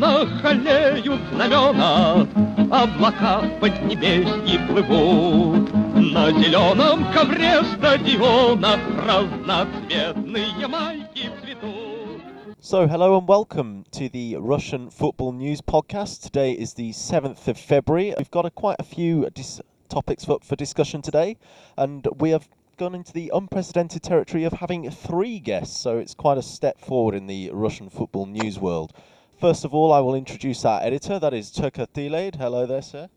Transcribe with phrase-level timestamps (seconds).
[0.00, 2.26] трибунах холеют знамена,
[2.70, 5.70] Облака в поднебесье плывут.
[5.94, 12.22] На зеленом ковре стадиона Разноцветные майки цветут.
[12.58, 16.22] So, hello and welcome to the Russian Football News Podcast.
[16.22, 18.14] Today is the 7th of February.
[18.16, 19.60] We've got a, quite a few dis-
[19.90, 21.36] topics for, for discussion today,
[21.76, 26.38] and we have gone into the unprecedented territory of having three guests, so it's quite
[26.38, 28.94] a step forward in the Russian football news world.
[29.41, 32.35] First of all, I will introduce our editor, that is Toke Theilade.
[32.35, 33.09] Hello there, sir.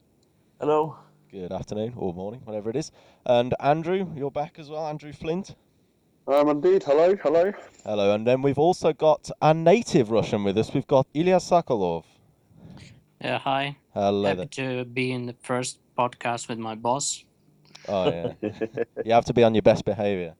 [0.58, 0.96] Hello.
[1.30, 2.92] Good afternoon or morning, whatever it is.
[3.26, 5.54] And Andrew, you're back as well, Andrew Flint.
[6.26, 6.82] Um, indeed.
[6.82, 7.52] Hello, hello.
[7.84, 10.72] Hello, and then we've also got a native Russian with us.
[10.72, 12.04] We've got Ilya Sokolov.
[13.20, 13.76] Yeah, hi.
[13.92, 14.78] Hello Happy there.
[14.78, 17.22] to be in the first podcast with my boss.
[17.86, 18.32] Oh yeah,
[19.04, 20.36] you have to be on your best behaviour.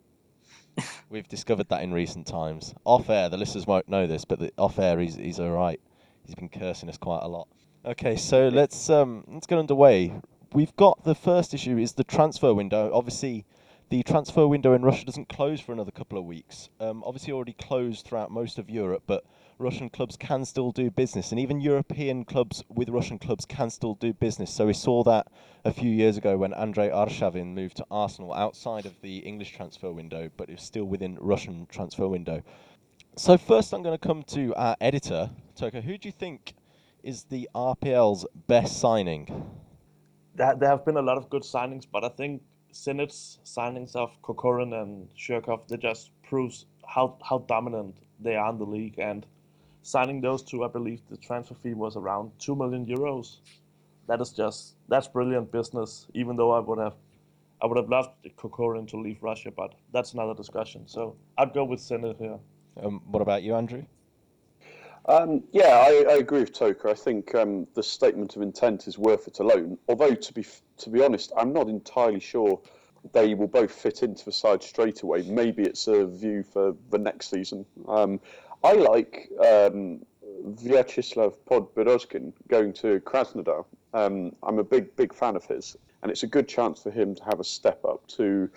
[1.11, 2.75] We've discovered that in recent times.
[2.85, 5.81] Off air, the listeners won't know this, but the, off air, he's he's all right.
[6.25, 7.49] He's been cursing us quite a lot.
[7.85, 10.13] Okay, so let's um let's get underway.
[10.53, 12.91] We've got the first issue is the transfer window.
[12.93, 13.45] Obviously,
[13.91, 16.71] the transfer window in Russia doesn't close for another couple of weeks.
[16.81, 19.25] Um, obviously already closed throughout most of Europe, but
[19.59, 23.95] Russian clubs can still do business, and even European clubs with Russian clubs can still
[23.95, 24.53] do business.
[24.53, 25.29] So we saw that
[25.65, 29.93] a few years ago when Andrei Arshavin moved to Arsenal outside of the English transfer
[29.93, 32.43] window, but it's still within Russian transfer window.
[33.17, 35.75] So first, I'm going to come to our editor, Toke.
[35.75, 36.55] Who do you think
[37.05, 39.29] is the RPL's best signing?
[40.35, 44.11] There, there have been a lot of good signings, but I think Zenit's signings of
[44.23, 48.99] Kokorin and Zhirkov, they just proves how, how dominant they are in the league.
[48.99, 49.25] And
[49.85, 53.37] signing those two, I believe the transfer fee was around 2 million euros.
[54.09, 56.95] That is just, that's brilliant business, even though I would have
[57.63, 60.83] I would have loved Kokorin to leave Russia, but that's another discussion.
[60.87, 62.39] So I'd go with Zenit here.
[62.83, 63.85] Um, what about you, Andrew?
[65.07, 66.85] Um, yeah, I, I agree with Toke.
[66.85, 69.79] I think um, the statement of intent is worth it alone.
[69.89, 70.45] Although, to be
[70.79, 72.61] to be honest, I'm not entirely sure
[73.13, 75.23] they will both fit into the side straight away.
[75.23, 77.65] Maybe it's a view for the next season.
[77.87, 78.21] Um,
[78.65, 80.05] I like um,
[80.43, 83.67] Vyacheslav Podborozkin going to Krasnodar.
[83.93, 87.15] Um, I'm a big big fan of his, and it's a good chance for him
[87.15, 88.51] to have a step up to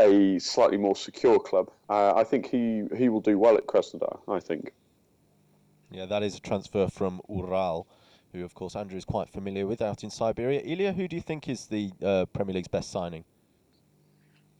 [0.00, 1.70] a slightly more secure club.
[1.88, 4.18] Uh, I think he he will do well at Krasnodar.
[4.28, 4.72] I think.
[5.92, 7.86] Yeah, that is a transfer from Ural,
[8.32, 10.60] who, of course, Andrew is quite familiar with out in Siberia.
[10.64, 13.24] Ilya, who do you think is the uh, Premier League's best signing?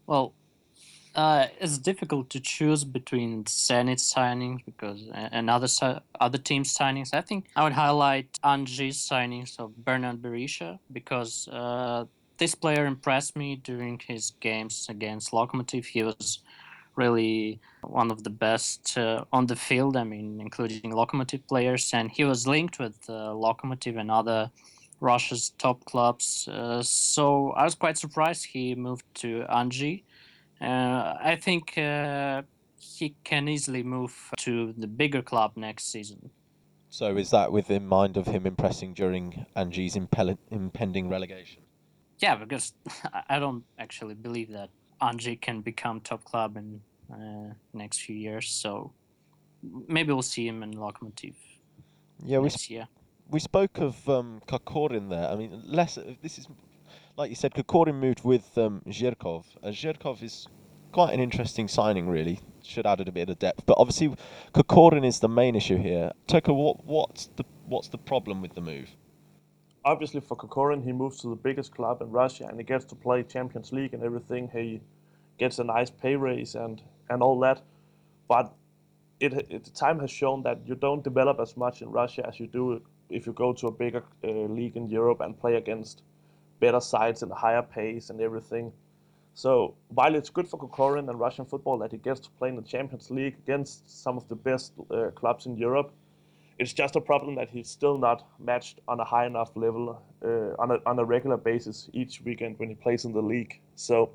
[0.07, 0.33] Well,
[1.17, 5.69] uh, it's difficult to choose between Zenit signings because and other
[6.21, 7.15] other team signings.
[7.15, 12.05] I think I would highlight Anji's signings of Bernard Berisha because uh,
[12.37, 15.87] this player impressed me during his games against Lokomotiv.
[15.87, 16.41] He was
[16.97, 19.97] really one of the best uh, on the field.
[19.97, 24.51] I mean, including Lokomotiv players, and he was linked with uh, Lokomotiv and other
[25.01, 26.47] Russia's top clubs.
[26.47, 30.03] Uh, so I was quite surprised he moved to Anji.
[30.61, 32.43] Uh, I think uh,
[32.79, 36.31] he can easily move to the bigger club next season.
[36.89, 41.63] So is that with in mind of him impressing during Anji's impel- impending relegation?
[42.19, 42.73] Yeah, because
[43.29, 44.71] I don't actually believe that
[45.03, 46.81] Anji can become top club in
[47.13, 48.49] uh, next few years.
[48.49, 48.93] So
[49.89, 51.35] maybe we'll see him in Lokomotiv
[52.25, 52.89] Yeah, we year.
[53.31, 55.29] we spoke of um, Kokorin there.
[55.29, 55.99] I mean, less.
[56.23, 56.49] This is
[57.17, 57.55] like you said.
[57.55, 59.45] Kokorin moved with um, Zhirkov.
[59.63, 60.49] Uh, Zhirkov is
[60.93, 62.41] quite an interesting signing, really.
[62.63, 64.15] Should added a bit of depth, but obviously
[64.53, 66.13] Kokorin is the main issue here.
[66.27, 68.91] Tucker, what what's the what's the problem with the move?
[69.87, 72.97] obviously for Kokorin, he moves to the biggest club in Russia and he gets to
[72.97, 74.51] play Champions League and everything.
[74.53, 74.81] He
[75.39, 77.63] gets a nice pay raise and, and all that.
[78.29, 78.53] But
[79.21, 82.49] it, it time has shown that you don't develop as much in Russia as you
[82.49, 86.03] do if you go to a bigger uh, league in Europe and play against
[86.61, 88.73] better sides and a higher pace and everything.
[89.35, 92.57] So while it's good for Kokorin and Russian football that he gets to play in
[92.57, 95.93] the Champions League against some of the best uh, clubs in Europe,
[96.59, 100.63] it's just a problem that he's still not matched on a high enough level uh,
[100.63, 103.61] on, a, on a regular basis each weekend when he plays in the league.
[103.75, 104.11] So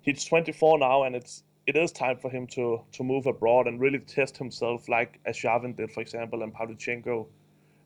[0.00, 3.80] he's 24 now, and it's it is time for him to to move abroad and
[3.80, 7.26] really test himself, like Arshavin did, for example, and Pavlyuchenko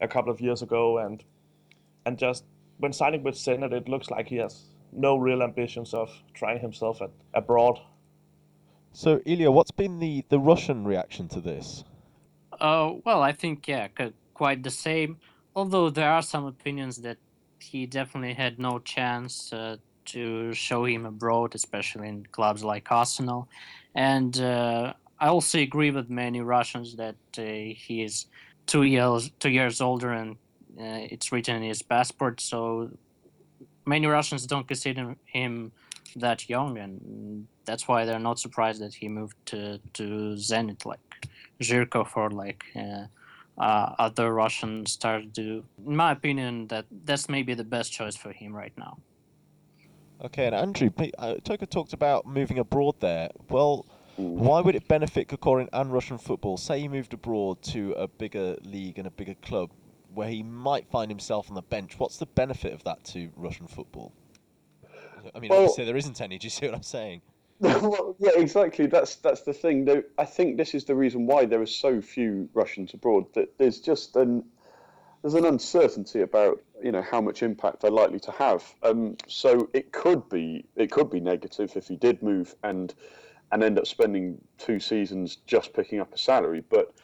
[0.00, 1.22] a couple of years ago, and
[2.06, 2.44] and just
[2.78, 7.02] when signing with Zenit, it looks like he has no real ambitions of trying himself
[7.02, 7.78] at, abroad.
[8.93, 11.84] So Ilya, what's been the the Russian reaction to this?
[12.61, 15.19] Uh, well, I think yeah, c- quite the same.
[15.55, 17.19] Although there are some opinions that
[17.61, 19.76] he definitely had no chance uh,
[20.06, 23.49] to show him abroad, especially in clubs like Arsenal.
[23.94, 28.26] And uh, I also agree with many Russians that uh, he is
[28.67, 30.37] two years two years older and
[30.78, 32.40] uh, it's written in his passport.
[32.40, 32.90] So
[33.87, 35.73] many Russians don't consider him
[36.17, 41.28] that young, and that's why they're not surprised that he moved to to Zenit like
[41.61, 42.64] Zhirkov or like.
[42.75, 43.06] Uh,
[43.58, 45.64] uh, other Russian stars do.
[45.87, 48.99] In my opinion, that that's maybe the best choice for him right now.
[50.25, 53.31] Okay, and Andrew, uh, Toke talked about moving abroad there.
[53.49, 53.87] Well,
[54.17, 56.56] why would it benefit Kokorin and Russian football?
[56.56, 59.70] Say he moved abroad to a bigger league and a bigger club
[60.17, 61.99] where he might find himself on the bench.
[61.99, 64.13] What's the benefit of that to Russian football?
[65.35, 66.39] I mean, Well- obviously there isn't any.
[66.39, 67.21] Do you see what I'm saying?
[67.61, 68.87] well, yeah, exactly.
[68.87, 69.87] That's that's the thing.
[69.87, 73.33] Though I think this is the reason why there are so few Russians abroad.
[73.35, 74.45] That there's just an
[75.23, 78.63] there's an uncertainty about you know how much impact they're likely to have.
[78.83, 82.95] Um, so it could be it could be negative if he did move and
[83.53, 86.63] and end up spending two seasons just picking up a salary.
[86.69, 86.95] But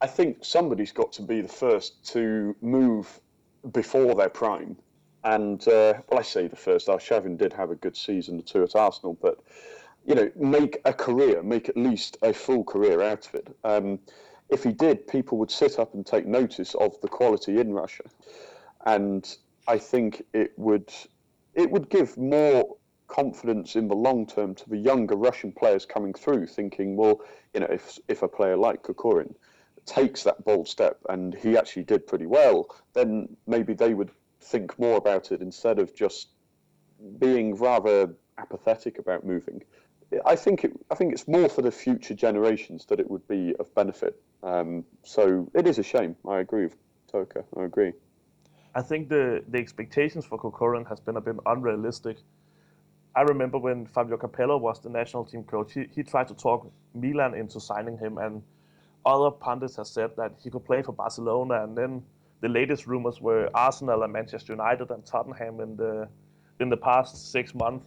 [0.00, 3.20] I think somebody's got to be the first to move
[3.72, 4.76] before their prime.
[5.24, 6.88] And uh, well, I say the first.
[6.88, 9.40] Arshavin did have a good season or two at Arsenal, but
[10.04, 13.56] you know, make a career, make at least a full career out of it.
[13.64, 13.98] Um,
[14.50, 18.04] if he did, people would sit up and take notice of the quality in Russia,
[18.84, 20.92] and I think it would
[21.54, 22.76] it would give more
[23.08, 27.20] confidence in the long term to the younger Russian players coming through, thinking, well,
[27.54, 29.34] you know, if if a player like Kokorin
[29.86, 34.10] takes that bold step and he actually did pretty well, then maybe they would
[34.40, 36.28] think more about it instead of just
[37.18, 39.62] being rather apathetic about moving.
[40.24, 43.54] I think it, I think it's more for the future generations that it would be
[43.58, 44.20] of benefit.
[44.42, 46.16] Um, so it is a shame.
[46.28, 46.76] I agree with
[47.10, 47.34] Toke.
[47.56, 47.92] I agree.
[48.74, 52.18] I think the, the expectations for Kokorin has been a bit unrealistic.
[53.16, 56.70] I remember when Fabio Capello was the national team coach, he, he tried to talk
[56.94, 58.42] Milan into signing him, and
[59.06, 61.62] other pundits have said that he could play for Barcelona.
[61.62, 62.02] And then
[62.40, 66.08] the latest rumors were Arsenal and Manchester United and Tottenham in the
[66.58, 67.86] in the past six months.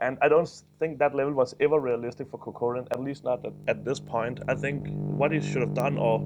[0.00, 3.52] And I don't think that level was ever realistic for Kokorin, at least not at,
[3.66, 4.40] at this point.
[4.48, 4.86] I think
[5.20, 6.20] what he should have done or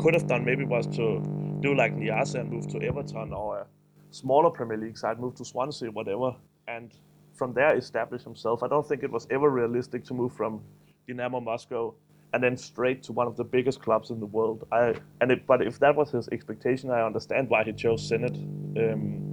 [0.00, 1.20] could have done maybe was to
[1.60, 3.66] do like Niasse and move to Everton or a
[4.10, 6.34] smaller Premier League side, move to Swansea, whatever,
[6.68, 6.92] and
[7.34, 8.62] from there establish himself.
[8.62, 10.62] I don't think it was ever realistic to move from
[11.06, 11.94] Dynamo Moscow
[12.32, 14.66] and then straight to one of the biggest clubs in the world.
[14.72, 18.36] I and it, but if that was his expectation, I understand why he chose Zenit.
[18.76, 19.24] Um,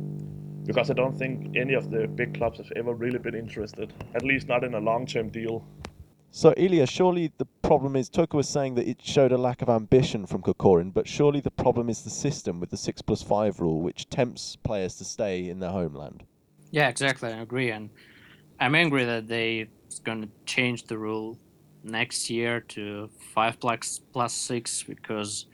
[0.65, 4.23] because I don't think any of the big clubs have ever really been interested, at
[4.23, 5.63] least not in a long-term deal.
[6.31, 9.69] So, Ilya, surely the problem is Toke was saying that it showed a lack of
[9.69, 13.59] ambition from Kokorin, but surely the problem is the system with the six plus five
[13.59, 16.23] rule, which tempts players to stay in their homeland.
[16.71, 17.31] Yeah, exactly.
[17.31, 17.89] I agree, and
[18.59, 19.67] I'm angry that they are
[20.03, 21.37] going to change the rule
[21.85, 25.45] next year to five plus plus six because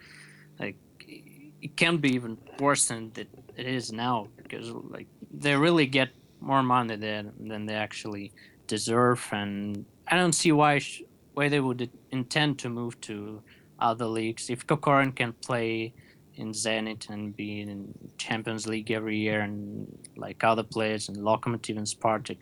[0.59, 6.09] like it can be even worse than it, is now because like they really get
[6.39, 8.31] more money than than they actually
[8.67, 13.41] deserve, and I don't see why sh- why they would intend to move to
[13.79, 14.49] other leagues.
[14.49, 15.93] If Kokorin can play
[16.35, 21.77] in Zenit and be in Champions League every year and like other players in Lokomotiv
[21.77, 22.37] and Spartak,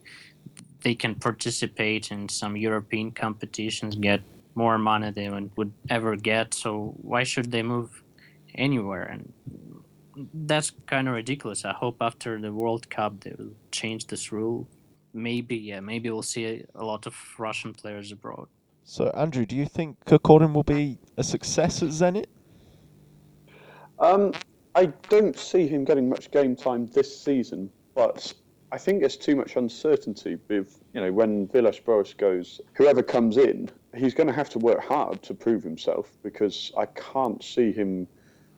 [0.81, 4.21] they can participate in some European competitions, get
[4.55, 6.53] more money than they would- would ever get.
[6.53, 8.03] So why should they move
[8.55, 9.03] anywhere?
[9.03, 9.33] And
[10.33, 11.65] that's kind of ridiculous.
[11.65, 14.67] I hope after the World Cup they will change this rule.
[15.13, 18.47] Maybe, yeah, maybe we'll see a, a lot of Russian players abroad.
[18.83, 22.25] So, Andrew, do you think Kokorin will be a success at Zenit?
[23.99, 24.33] Um,
[24.75, 28.33] I don't see him getting much game time this season, but
[28.71, 32.61] I think there's too much uncertainty with you know when Villas-Boas goes.
[32.73, 36.85] Whoever comes in, he's going to have to work hard to prove himself because I
[36.85, 38.07] can't see him.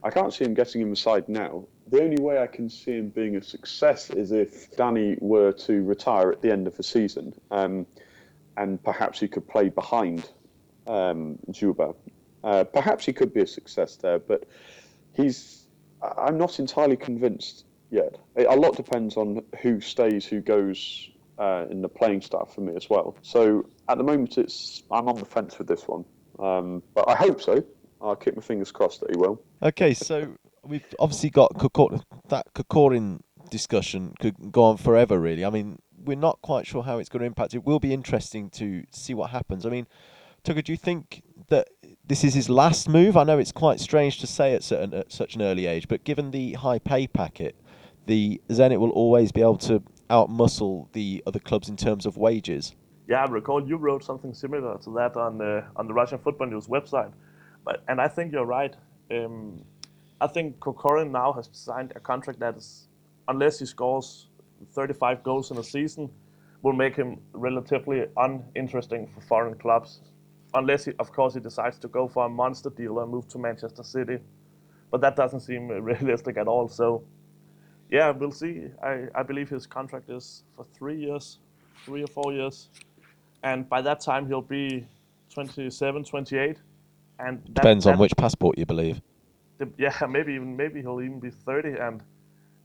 [0.04, 1.66] I can't see him getting in the side now.
[1.88, 5.84] The only way I can see him being a success is if Danny were to
[5.84, 7.86] retire at the end of the season, um,
[8.58, 10.30] and perhaps he could play behind
[10.88, 11.96] um, Dzyuba.
[12.44, 14.46] Uh, perhaps he could be a success there, but
[15.14, 15.68] he's.
[16.18, 18.18] I'm not entirely convinced yet.
[18.36, 22.76] A lot depends on who stays, who goes uh, in the playing staff for me
[22.76, 23.16] as well.
[23.22, 26.06] So at the moment, it's I'm on the fence with this one,
[26.40, 27.64] um, but I hope so.
[28.02, 29.42] I'll keep my fingers crossed that he will.
[29.62, 35.46] Okay, so we've obviously got Kokor- that Kokorin discussion could go on forever, really.
[35.46, 37.54] I mean, we're not quite sure how it's going to impact.
[37.54, 39.66] It will be interesting to see what happens.
[39.66, 39.86] I mean,
[40.44, 41.70] Tucker, do you think that
[42.06, 43.16] this is his last move?
[43.16, 46.04] I know it's quite strange to say at, certain, at such an early age, but
[46.04, 47.56] given the high pay packet,
[48.06, 52.76] the Zenit will always be able to outmuscle the other clubs in terms of wages.
[53.08, 56.48] Yeah, I recall you wrote something similar to that on the on the Russian Football
[56.48, 57.12] News website,
[57.66, 58.76] but and I think you're right.
[59.10, 59.64] Um,
[60.22, 62.88] I think Kokorin now has signed a contract that is,
[63.28, 64.28] unless he scores
[64.74, 66.10] 35 goals in a season,
[66.62, 70.02] will make him relatively uninteresting for foreign clubs.
[70.54, 73.40] Unless, he, of course, he decides to go for a monster deal and move to
[73.40, 74.20] Manchester City.
[74.92, 76.68] But that doesn't seem realistic at all.
[76.68, 77.04] So,
[77.92, 78.68] yeah, we'll see.
[78.82, 81.40] I, I believe his contract is for three years,
[81.86, 82.70] three or four years.
[83.44, 84.88] And by that time, he'll be
[85.34, 86.58] 27, 28.
[87.20, 89.02] And that, Depends on that- which passport you believe.
[89.60, 92.02] the- yeah, maybe even maybe he'll even be 30, and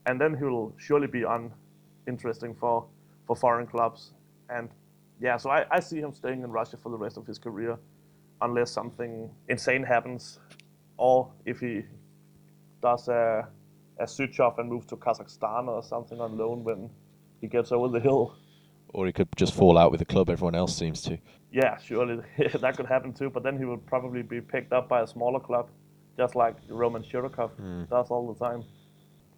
[0.07, 2.87] and then he'll surely be uninteresting for
[3.27, 4.13] for foreign clubs.
[4.49, 4.71] And
[5.21, 7.79] yeah, so I, I see him staying in Russia for the rest of his career,
[8.41, 10.39] unless something insane happens,
[10.97, 11.83] or if he
[12.83, 13.49] does a
[13.99, 16.91] a switch off and move to Kazakhstan or something on loan when
[17.41, 18.37] he gets over the hill.
[18.89, 20.31] Or he could just fall out with the club.
[20.31, 21.19] Everyone else seems to.
[21.51, 22.23] Yeah, surely
[22.61, 23.31] that could happen too.
[23.31, 25.69] But then he would probably be picked up by a smaller club,
[26.17, 27.85] just like Roman Shirokov hmm.
[27.85, 28.65] does all the time.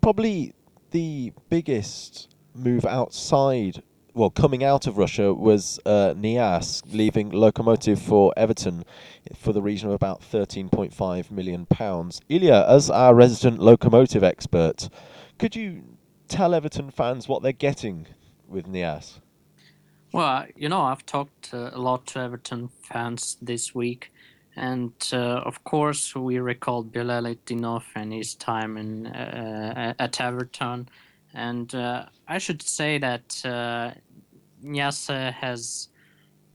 [0.01, 0.55] Probably
[0.91, 3.83] the biggest move outside,
[4.19, 8.85] well, coming out of Russia was uh, Niasse leaving Lokomotiv for Everton
[9.37, 12.21] for the region of about 13.5 million pounds.
[12.29, 14.89] Ilya, as our resident Lokomotiv expert,
[15.39, 15.85] could you
[16.27, 18.09] tell Everton fans what they're getting
[18.49, 19.21] with Niasse?
[20.13, 24.13] Well, you know, I've talked uh, a lot to Everton fans this week,
[24.57, 30.89] and uh, of course, we recalled Bilal Dinov and his time in uh, at Everton,
[31.35, 33.93] and uh, I should say that uh,
[34.65, 35.89] Niasse has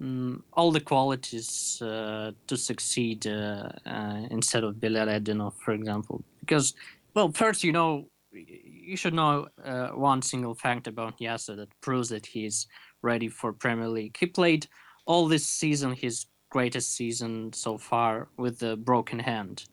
[0.02, 6.24] mm, all the qualities uh, to succeed uh, uh, instead of Bilal Dinov, for example.
[6.42, 6.74] Because,
[7.14, 12.10] well, first, you know, you should know uh, one single fact about Niasse that proves
[12.10, 12.68] that he's
[13.02, 14.18] ready for Premier League.
[14.20, 14.68] He played
[15.06, 19.66] all this season his greatest season so far with a broken hand.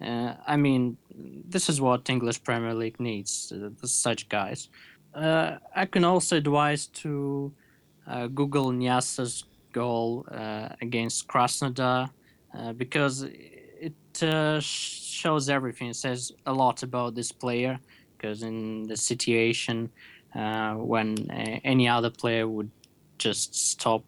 [0.00, 0.96] Uh, I mean,
[1.48, 4.68] this is what English Premier League needs, uh, such guys.
[5.14, 7.52] Uh, I can also advise to
[8.06, 12.10] uh, Google Niasse's goal uh, against Krasnodar
[12.56, 13.94] uh, because it
[14.60, 15.88] shows everything.
[15.88, 17.78] It says a lot about this player
[18.16, 19.90] because in the situation
[20.34, 21.30] when
[21.64, 22.70] any other player would
[23.18, 24.04] just stop.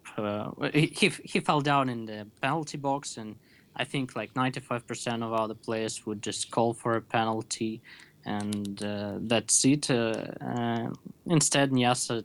[0.72, 3.36] He he fell down in the penalty box, and
[3.76, 7.82] I think like 95% of other players would just call for a penalty,
[8.24, 9.90] and uh, that's it.
[9.90, 10.90] Uh, uh,
[11.26, 12.24] instead, Niasse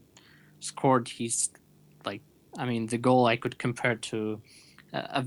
[0.60, 1.50] scored his
[2.06, 2.22] like
[2.58, 4.42] I mean the goal I could compare to
[4.94, 5.22] uh,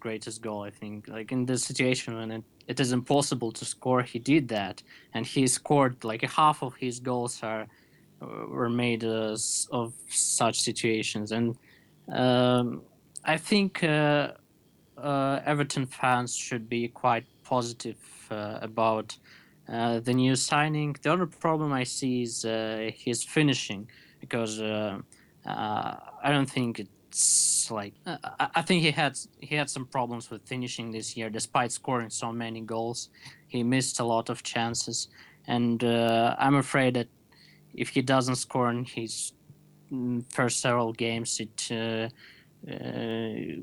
[0.00, 0.62] greatest goal.
[0.62, 4.48] I think like in the situation when it, it is impossible to score, he did
[4.48, 4.82] that,
[5.14, 7.66] and he scored like half of his goals are
[8.20, 9.36] uh, were made uh,
[9.70, 11.56] of such situations, and
[12.10, 12.82] um,
[13.24, 14.32] I think uh,
[15.02, 17.98] Everton fans should be quite positive
[18.30, 19.16] uh, about
[19.68, 20.96] uh, the new signing.
[21.02, 23.88] The other problem I see is uh, his finishing,
[24.20, 24.98] because uh,
[25.46, 29.86] uh, I don't think it's like uh, I I think he had he had some
[29.86, 33.10] problems with finishing this year, despite scoring so many goals.
[33.48, 35.08] He missed a lot of chances,
[35.46, 37.08] and uh, I'm afraid that
[37.74, 39.32] if he doesn't score in his
[39.92, 42.08] mm, first several games, it uh,
[42.70, 43.62] uh,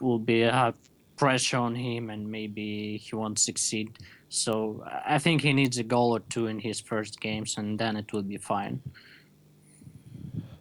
[0.00, 0.74] will be a
[1.16, 3.98] pressure on him, and maybe he won't succeed.
[4.28, 7.96] So I think he needs a goal or two in his first games, and then
[7.96, 8.80] it will be fine.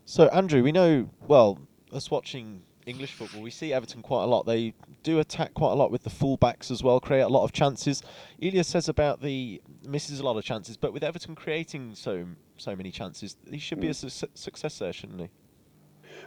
[0.05, 1.59] So, Andrew, we know, well,
[1.91, 4.45] us watching English football, we see Everton quite a lot.
[4.45, 7.51] They do attack quite a lot with the fullbacks as well, create a lot of
[7.51, 8.03] chances.
[8.39, 12.25] Ilya says about the misses a lot of chances, but with Everton creating so
[12.57, 14.11] so many chances, he should be a mm.
[14.11, 15.29] su- success there, shouldn't he?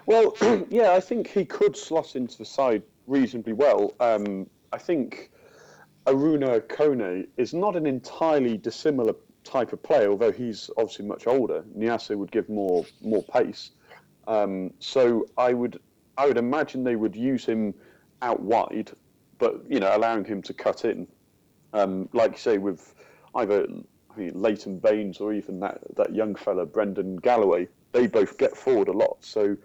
[0.07, 0.37] Well,
[0.71, 3.95] yeah, I think he could slot into the side reasonably well.
[4.01, 5.31] Um, I think
[6.07, 11.65] Arouna Koné is not an entirely dissimilar type of player, although he's obviously much older.
[11.77, 13.71] Niasse would give more more pace.
[14.27, 15.81] Um, so I would
[16.19, 17.75] I would imagine they would use him
[18.23, 18.91] out wide,
[19.39, 21.07] but you know allowing him to cut in,
[21.73, 22.95] um, like you say with
[23.35, 23.67] either
[24.15, 27.69] I mean, Leighton Baines or even that that young fella Brendan Galloway.
[27.93, 29.57] They both get forward a lot, so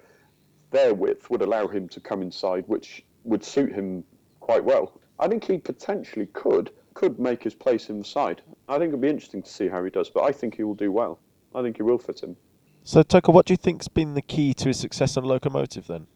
[0.70, 4.04] their width would allow him to come inside, which would suit him
[4.40, 5.00] quite well.
[5.20, 8.42] I think he potentially could could make his place in the side.
[8.68, 10.76] I think it'd be interesting to see how he does, but I think he will
[10.76, 11.20] do well.
[11.56, 12.36] I think he will fit in.
[12.84, 16.08] So, Toke, what do you think's been the key to his success on Lokomotiv then?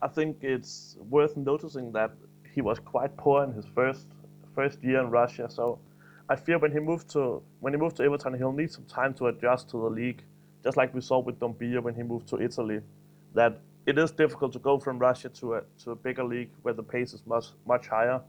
[0.00, 2.12] I think it's worth noticing that
[2.54, 4.06] he was quite poor in his first
[4.54, 5.48] first year in Russia.
[5.50, 5.78] So
[6.28, 9.14] I fear when he moved to when he moved to Everton, he'll need some time
[9.14, 10.22] to adjust to the league,
[10.62, 12.80] just like we saw with Doumbia when he moved to Italy.
[13.34, 16.74] That it is difficult to go from Russia to a to a bigger league where
[16.74, 18.20] the pace is much much higher,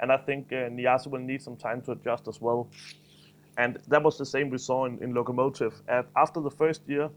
[0.00, 0.68] and I think uh,
[1.10, 2.68] will need some time to adjust as well.
[3.58, 5.72] And that was the same we saw in, in Lokomotiv.
[5.88, 7.08] At, after the first year,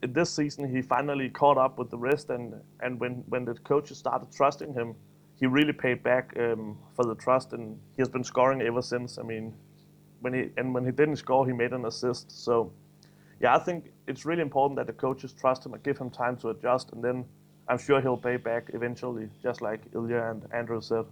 [0.00, 3.98] this season he finally caught up with the rest, and, and when, when the coaches
[3.98, 4.94] started trusting him,
[5.38, 9.18] he really paid back um, for the trust, and he has been scoring ever since.
[9.18, 9.54] I mean,
[10.20, 12.32] when he and when he didn't score, he made an assist.
[12.32, 12.72] So,
[13.40, 16.36] yeah, I think it's really important that the coaches trust him and give him time
[16.38, 17.24] to adjust, and then
[17.68, 21.04] I'm sure he'll pay back eventually, just like Ilya and Andrew said.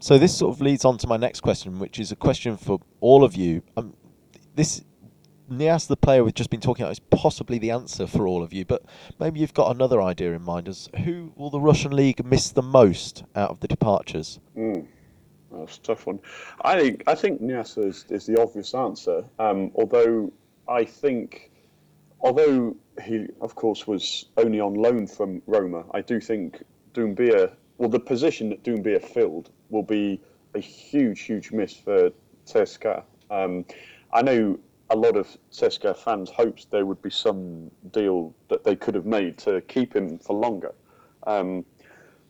[0.00, 2.80] So this sort of leads on to my next question, which is a question for
[3.00, 3.62] all of you.
[3.76, 3.94] Um,
[4.54, 4.84] this
[5.50, 8.52] Niasse, the player we've just been talking about, is possibly the answer for all of
[8.52, 8.82] you, but
[9.18, 10.68] maybe you've got another idea in mind.
[10.68, 14.40] As who will the Russian league miss the most out of the departures?
[14.56, 14.86] Mm.
[15.52, 16.20] That's a tough one.
[16.62, 19.24] I think I think Niasse is, is the obvious answer.
[19.38, 20.32] Um, although
[20.68, 21.50] I think,
[22.20, 26.62] although he of course was only on loan from Roma, I do think
[26.94, 30.20] Doumbia, well, the position that Doumbia filled will be
[30.54, 32.10] a huge, huge miss for
[32.46, 33.02] CSKA.
[33.30, 33.64] Um,
[34.12, 34.58] I know
[34.90, 39.06] a lot of CSKA fans hoped there would be some deal that they could have
[39.06, 40.74] made to keep him for longer.
[41.26, 41.64] Um,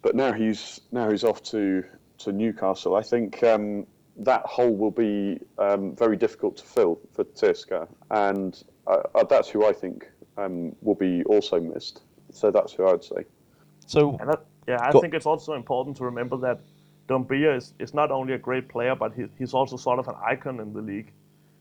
[0.03, 1.85] but now he's now he's off to,
[2.19, 2.97] to Newcastle.
[2.97, 3.87] I think um,
[4.19, 9.49] that hole will be um, very difficult to fill for CSKA, and uh, uh, that's
[9.49, 12.03] who I think um, will be also missed.
[12.33, 13.25] So that's who I'd say.
[13.87, 16.61] So that, yeah, I think it's also important to remember that
[17.09, 20.17] Doumbia is, is not only a great player, but he, he's also sort of an
[20.25, 21.13] icon in the league.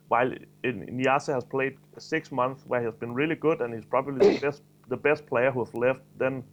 [0.08, 0.32] While
[0.64, 4.34] in, Niasse has played six months where he has been really good and he's probably
[4.34, 6.44] the best the best player who has left, then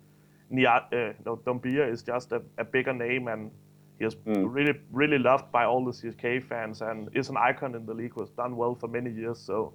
[0.49, 3.51] Nia, uh, no, Doumbia is just a, a, bigger name and
[3.99, 4.45] he is mm.
[4.53, 8.13] really really loved by all the CSK fans and is an icon in the league
[8.15, 9.39] who has done well for many years.
[9.39, 9.73] So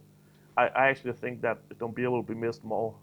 [0.58, 2.96] I, I actually think that Doumbia will be missed more.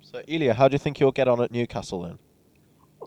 [0.00, 2.18] So Ilya, how do you think you'll get on at Newcastle then?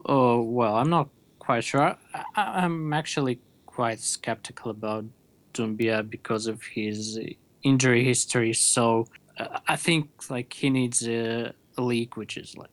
[0.05, 1.95] Oh well, I'm not quite sure.
[2.35, 5.05] I, am actually quite skeptical about
[5.53, 7.19] Doumbia because of his
[7.63, 8.53] injury history.
[8.53, 12.69] So uh, I think like he needs a, a league which is like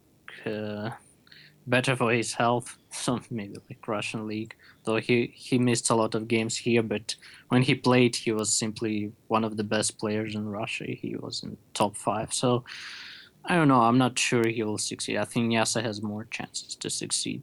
[0.47, 0.91] uh,
[1.67, 2.77] better for his health.
[2.95, 4.55] So maybe like Russian league.
[4.85, 7.17] Though he he missed a lot of games here, but
[7.49, 10.85] when he played, he was simply one of the best players in Russia.
[10.87, 12.33] He was in top five.
[12.33, 12.65] So.
[13.47, 13.83] I don't know.
[13.83, 15.19] I'm not sure he will succeed.
[15.19, 17.43] I think Niasse has more chances to succeed.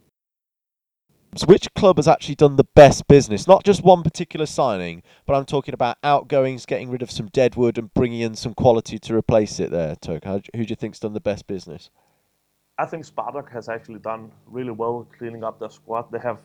[1.35, 3.47] So which club has actually done the best business?
[3.47, 7.77] Not just one particular signing, but I'm talking about outgoings, getting rid of some deadwood
[7.77, 10.25] and bringing in some quality to replace it there, Toke.
[10.25, 11.89] Who do you think's done the best business?
[12.81, 16.11] I think Spartak has actually done really well cleaning up their squad.
[16.11, 16.39] They have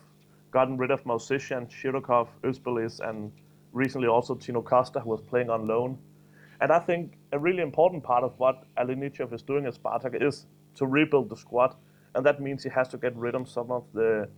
[0.51, 3.31] gotten rid of Movsisyan, Shirokov, Özbiliz, and
[3.71, 5.97] recently also Tino Costa, who was playing on loan.
[6.61, 10.45] And I think a really important part of what Alenichev is doing at Spartak is
[10.75, 11.73] to rebuild the squad.
[12.13, 14.29] And that means he has to get rid of some of the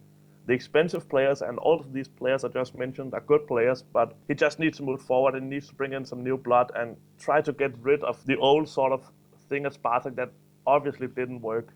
[0.45, 4.15] the expensive players and all of these players I just mentioned are good players, but
[4.29, 6.95] he just needs to move forward and needs to bring in some new blood and
[7.19, 9.11] try to get rid of the old sort of
[9.49, 10.31] thing at Spartak that
[10.65, 11.73] obviously didn't work.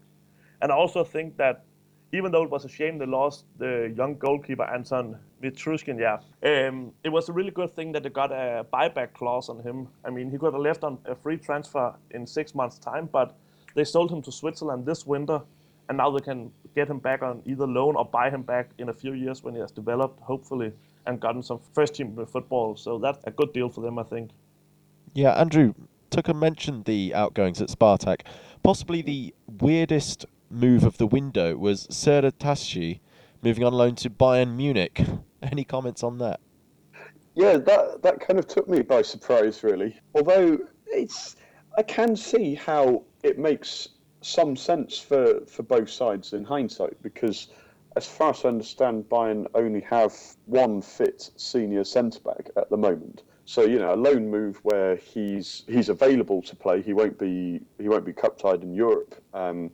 [0.63, 1.65] And I also think that
[2.13, 6.93] even though it was a shame they lost the young goalkeeper Anton Mitryushkin, yeah, um,
[7.03, 9.89] it was a really good thing that they got a buyback clause on him.
[10.05, 13.35] I mean, he could have left on a free transfer in six months' time, but
[13.75, 15.41] they sold him to Switzerland this winter
[15.89, 18.87] and now they can get him back on either loan or buy him back in
[18.87, 20.71] a few years when he has developed, hopefully,
[21.05, 22.77] and gotten some first team football.
[22.77, 24.31] So that's a good deal for them, I think.
[25.13, 25.73] Yeah, Andrew,
[26.09, 28.21] Tucker mentioned the outgoings at Spartak.
[28.63, 32.99] Possibly the weirdest move of the window was Serdar Tasci
[33.41, 35.01] moving on loan to Bayern Munich.
[35.41, 36.39] Any comments on that?
[37.35, 39.99] Yeah, that that kind of took me by surprise, really.
[40.13, 41.35] Although it's,
[41.77, 43.89] I can see how it makes
[44.21, 47.47] some sense for, for both sides in hindsight because,
[47.95, 50.13] as far as I understand, Bayern only have
[50.45, 53.23] one fit senior centre back at the moment.
[53.45, 56.81] So you know, a loan move where he's he's available to play.
[56.81, 59.15] He won't be he won't be cup tied in Europe.
[59.33, 59.71] Um,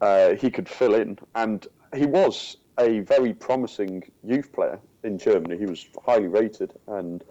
[0.00, 5.58] uh, he could fill in, and he was a very promising youth player in Germany.
[5.58, 7.24] He was highly rated, and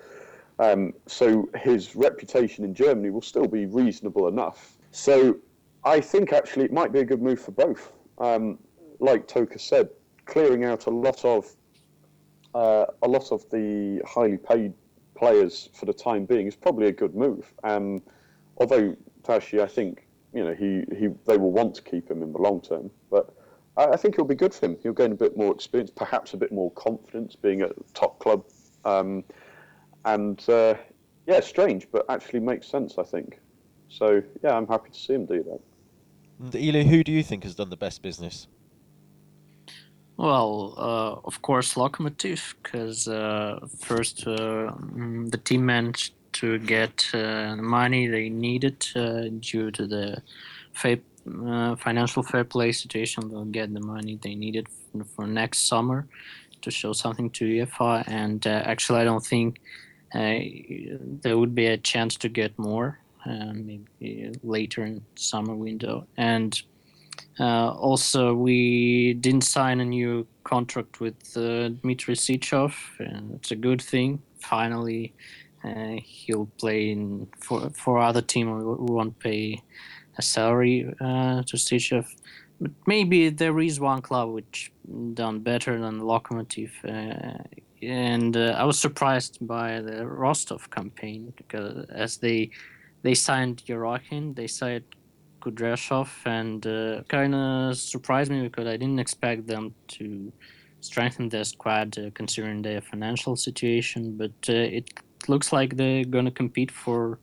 [0.59, 4.77] um, so his reputation in Germany will still be reasonable enough.
[4.91, 5.37] So
[5.83, 7.91] I think actually it might be a good move for both.
[8.19, 8.59] Um,
[8.99, 9.89] like Toke said,
[10.25, 11.55] clearing out a lot of
[12.53, 14.73] uh, a lot of the highly paid
[15.15, 17.51] players for the time being is probably a good move.
[17.63, 18.01] Um,
[18.57, 22.31] although Tasci, I think you know he, he they will want to keep him in
[22.31, 23.33] the long term, but
[23.77, 24.77] I, I think it'll be good for him.
[24.81, 28.45] He'll gain a bit more experience, perhaps a bit more confidence being at top club,
[28.85, 29.23] um,
[30.05, 30.75] and uh,
[31.27, 32.97] yeah, strange, but actually makes sense.
[32.97, 33.39] I think.
[33.89, 35.59] So yeah, I'm happy to see him do that.
[36.39, 38.47] And Ilya, who do you think has done the best business?
[40.17, 47.05] Well, uh, of course, Lokomotiv, because uh, first uh, mm, the team managed to get
[47.13, 50.21] uh, the money they needed uh, due to the
[50.73, 50.97] fair,
[51.45, 53.29] uh, financial fair play situation.
[53.29, 54.67] They'll get the money they needed
[55.15, 56.07] for next summer
[56.61, 58.07] to show something to UEFA.
[58.07, 59.59] And actually, I don't think
[60.13, 66.07] there would be a chance to get more, uh, maybe later in summer window.
[66.17, 66.61] And
[67.39, 73.55] uh, also, we didn't sign a new contract with uh, Dmitry Sychev, and it's a
[73.55, 74.21] good thing.
[74.39, 75.13] Finally,
[75.63, 79.61] uh, he'll play in for for other team who won't pay
[80.17, 82.05] a salary uh, to Sychev.
[82.59, 84.71] But maybe there is one club which
[85.13, 87.43] done better than Lokomotiv, uh,
[87.81, 92.51] and uh, I was surprised by the Rostov campaign because as they
[93.03, 94.83] they signed Yerokhin, they signed
[95.41, 100.31] Kudryashov, and uh, kind of surprised me because I didn't expect them to
[100.81, 104.17] strengthen their squad uh, considering their financial situation.
[104.17, 104.89] But it
[105.29, 107.19] looks like they're going to compete for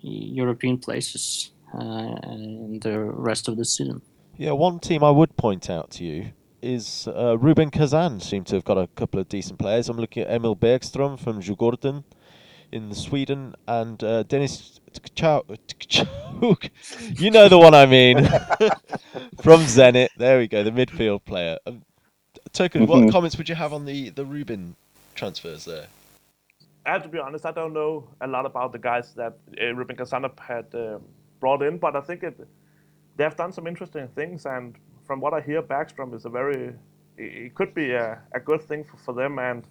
[0.00, 4.00] European places uh, in the rest of the season.
[4.36, 6.30] Yeah, one team I would point out to you
[6.62, 8.20] is uh, Rubin Kazan.
[8.20, 9.88] Seem to have got a couple of decent players.
[9.88, 12.04] I'm looking at Emil Bergström from Djurgården
[12.70, 15.58] in Sweden and uh, Denis Tkachuk.
[17.18, 18.24] You know the one I mean.
[19.42, 20.08] from Zenit.
[20.16, 21.58] There we go, the midfield player.
[21.66, 21.82] Um,
[22.52, 23.10] Toke, what Mhm.
[23.10, 24.76] comments would you have on the, the Rubin
[25.14, 25.86] transfers there?
[26.88, 29.74] I have to be honest, I don't know a lot about the guys that uh,
[29.74, 31.02] Rubin Kazanov had um,
[31.38, 32.40] brought in, but I think it,
[33.14, 34.46] they have done some interesting things.
[34.46, 34.74] And
[35.06, 36.72] from what I hear, Backstrom is a very,
[37.18, 39.38] it could be a, a good thing for, for them.
[39.38, 39.64] And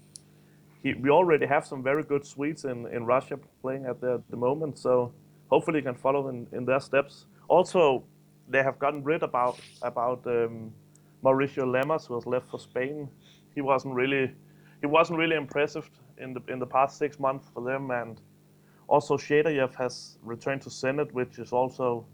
[0.84, 4.38] he, we already have some very good Swedes in, in Russia playing at the, the
[4.38, 5.12] moment, so
[5.50, 7.26] hopefully he can follow in, in their steps.
[7.48, 8.04] Also,
[8.48, 10.72] they have gotten rid about about um,
[11.24, 13.10] Mauricio Lemos, who was left for Spain.
[13.56, 14.36] He wasn't really
[14.82, 18.20] he wasn't really impressive in the in the past six months for them, and
[18.88, 22.06] also Sheydayev has returned to Zenit, which is also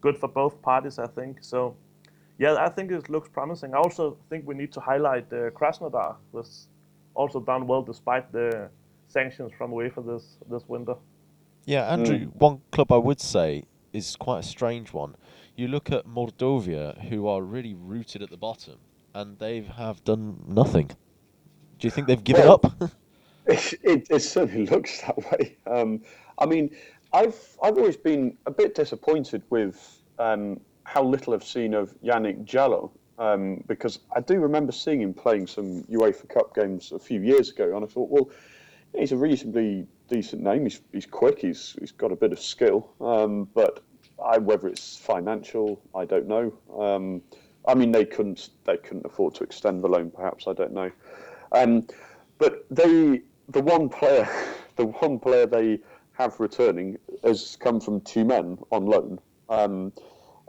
[0.00, 1.38] good for both parties, I think.
[1.40, 1.76] So,
[2.38, 3.74] yeah, I think it looks promising.
[3.74, 6.68] I also think we need to highlight uh, Krasnodar, was
[7.14, 8.68] also done well despite the
[9.08, 10.94] sanctions from UEFA this this winter.
[11.64, 15.14] Yeah, Andrew, one club I would say is quite a strange one.
[15.54, 18.78] You look at Mordovia, who are really rooted at the bottom,
[19.14, 20.88] and they have done nothing.
[21.78, 22.92] Do you think they've given Well, up?
[23.46, 25.56] It, it, it certainly looks that way.
[25.66, 26.02] Um,
[26.38, 26.74] I mean,
[27.12, 32.44] I've I've always been a bit disappointed with um, how little I've seen of Yannick
[32.44, 37.20] Djaló um, because I do remember seeing him playing some UEFA Cup games a few
[37.20, 38.30] years ago, and I thought, well,
[38.96, 40.64] he's a reasonably decent name.
[40.64, 41.38] He's, he's quick.
[41.40, 43.80] He's he's got a bit of skill, um, but
[44.24, 46.52] I, whether it's financial, I don't know.
[46.78, 47.22] Um,
[47.66, 50.10] I mean, they couldn't they couldn't afford to extend the loan.
[50.10, 50.90] Perhaps I don't know.
[51.52, 51.86] Um,
[52.38, 54.28] but they, the one player,
[54.76, 55.78] the one player they
[56.12, 59.92] have returning has come from Tyumen on loan, um,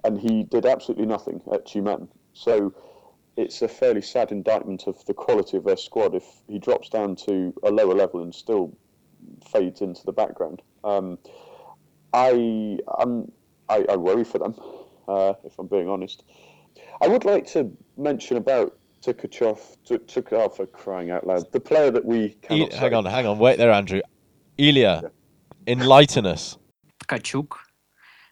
[0.03, 2.07] and he did absolutely nothing at Tyumen.
[2.33, 2.73] So
[3.37, 7.15] it's a fairly sad indictment of the quality of their squad if he drops down
[7.15, 8.75] to a lower level and still
[9.51, 10.61] fades into the background.
[10.83, 11.17] Um,
[12.13, 13.31] I, um,
[13.69, 14.55] I I worry for them,
[15.07, 16.23] uh, if I'm being honest.
[17.01, 22.05] I would like to mention about Tukachov, Tukachov for crying out loud, the player that
[22.05, 22.95] we E- cannot hang say.
[22.95, 24.01] on, hang on, wait there, Andrew.
[24.57, 25.11] Ilya,
[25.67, 26.57] enlighten us.
[27.03, 27.51] Tkachuk.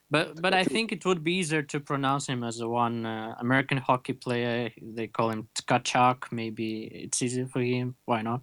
[0.09, 3.35] But but I think it would be easier to pronounce him as a one uh,
[3.39, 4.69] American hockey player.
[4.81, 6.31] They call him Tkachuk.
[6.31, 7.95] Maybe it's easier for him.
[8.05, 8.41] Why not?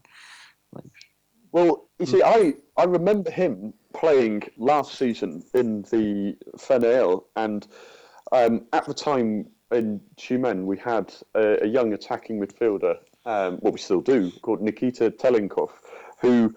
[1.52, 7.66] Well, you see, I, I remember him playing last season in the FNL, and
[8.32, 13.72] um, at the time in Tyumen, we had a, a young attacking midfielder, um, what
[13.72, 15.70] we still do, called Nikita Telenkov,
[16.20, 16.54] who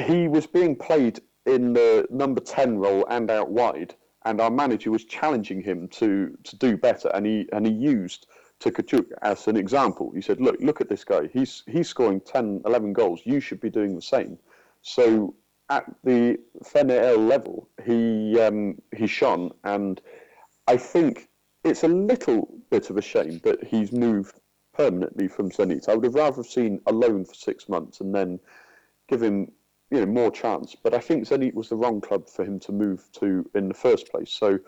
[0.00, 4.90] he was being played in the number 10 role and out wide, and our manager
[4.90, 8.26] was challenging him to, to do better, and he, and he used
[8.60, 10.12] Tukachuk as an example.
[10.14, 11.28] He said, look, look at this guy.
[11.32, 13.20] He's, he's scoring 10, 11 goals.
[13.24, 14.38] You should be doing the same.
[14.82, 15.34] So
[15.68, 20.00] at the FNL level, he, um, he shone, and
[20.68, 21.28] I think
[21.64, 24.40] it's a little bit of a shame that he's moved
[24.74, 25.88] permanently from Zenit.
[25.88, 28.40] I would have rather seen a loan for six months and then
[29.08, 29.52] give him
[29.90, 30.74] you know more chance.
[30.82, 33.74] But I think Zenit was the wrong club for him to move to in the
[33.74, 34.32] first place.
[34.32, 34.58] So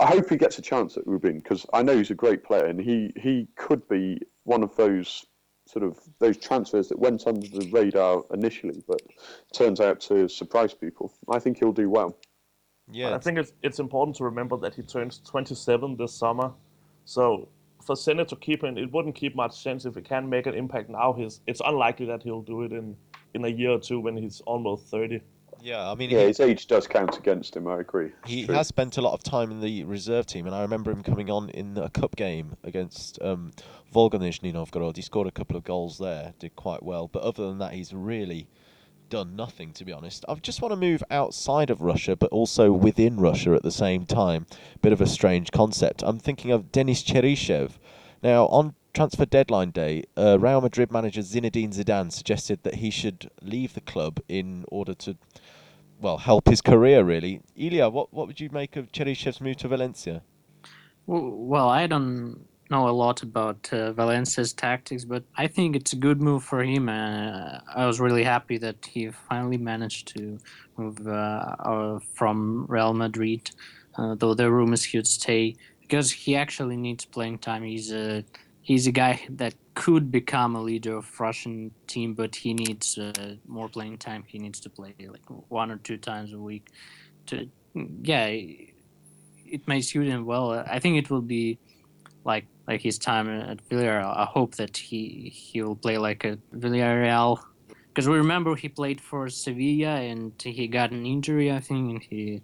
[0.00, 2.66] I hope he gets a chance at Rubin because I know he's a great player
[2.66, 5.26] and he he could be one of those
[5.66, 9.00] sort of those transfers that went under the radar initially, but
[9.52, 11.12] turns out to surprise people.
[11.28, 12.16] I think he'll do well.
[12.90, 16.52] Yeah, I think it's it's important to remember that he turns 27 this summer,
[17.04, 17.48] so
[17.84, 20.54] for Zenit to keep him, it wouldn't keep much sense if he can make an
[20.54, 21.12] impact now.
[21.12, 22.96] He's it's unlikely that he'll do it in
[23.34, 25.20] in a year or two when he's almost thirty.
[25.60, 27.66] Yeah, I mean, Yeah, he, his age does count against him.
[27.66, 28.10] I agree.
[28.26, 28.54] he true.
[28.54, 31.30] has spent a lot of time in the reserve team, and I remember him coming
[31.30, 33.52] on in a cup game against um,
[33.90, 34.96] Volga Nizhny Novgorod.
[34.96, 37.08] He scored a couple of goals there, did quite well.
[37.08, 38.48] But other than that, he's really
[39.14, 40.24] done nothing, to be honest.
[40.28, 44.06] I just want to move outside of Russia, but also within Russia at the same
[44.06, 44.44] time.
[44.82, 46.02] Bit of a strange concept.
[46.04, 47.78] I'm thinking of Denis Cheryshev.
[48.24, 53.30] Now, on transfer deadline day, uh, Real Madrid manager Zinedine Zidane suggested that he should
[53.40, 55.16] leave the club in order to,
[56.00, 57.40] well, help his career, really.
[57.54, 60.22] Ilya, what, what would you make of Cheryshev's move to Valencia?
[61.06, 65.92] W- Well, I don't know a lot about uh, Valencia's tactics, but I think it's
[65.92, 66.88] a good move for him.
[66.88, 70.38] Uh, I was really happy that he finally managed to
[70.76, 71.10] move uh,
[71.58, 73.50] uh, from Real Madrid,
[73.96, 77.62] uh, though the rumors he would stay because he actually needs playing time.
[77.62, 78.24] He's a
[78.62, 83.36] he's a guy that could become a leader of Russian team, but he needs uh,
[83.46, 84.24] more playing time.
[84.26, 86.68] He needs to play like one or two times a week.
[87.26, 87.48] To
[88.02, 90.52] yeah, it may suit him well.
[90.52, 91.58] I think it will be
[92.24, 94.16] like like his time at Villarreal.
[94.16, 97.42] I hope that he he will play like a Villarreal
[97.88, 102.02] because we remember he played for Sevilla and he got an injury, I think, and
[102.02, 102.42] he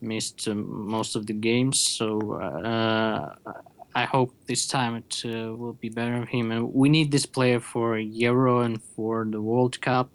[0.00, 1.80] missed um, most of the games.
[1.80, 3.34] So uh,
[3.94, 6.50] I hope this time it uh, will be better of him.
[6.50, 10.10] And we need this player for Euro and for the World Cup,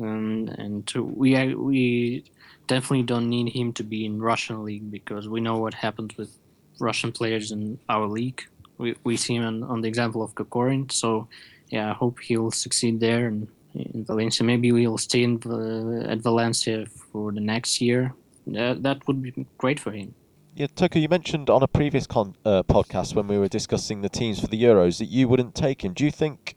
[0.00, 2.24] um, and we we
[2.66, 6.36] definitely don't need him to be in Russian league because we know what happens with
[6.80, 8.42] Russian players in our league.
[8.78, 10.90] We we see him on, on the example of Kokorin.
[10.92, 11.28] So
[11.68, 14.44] yeah, I hope he'll succeed there and in Valencia.
[14.44, 18.14] Maybe we'll stay in, uh, at Valencia for the next year.
[18.46, 20.14] That that would be great for him.
[20.54, 24.08] Yeah, Tucker, you mentioned on a previous con- uh, podcast when we were discussing the
[24.08, 25.92] teams for the Euros that you wouldn't take him.
[25.92, 26.54] Do you think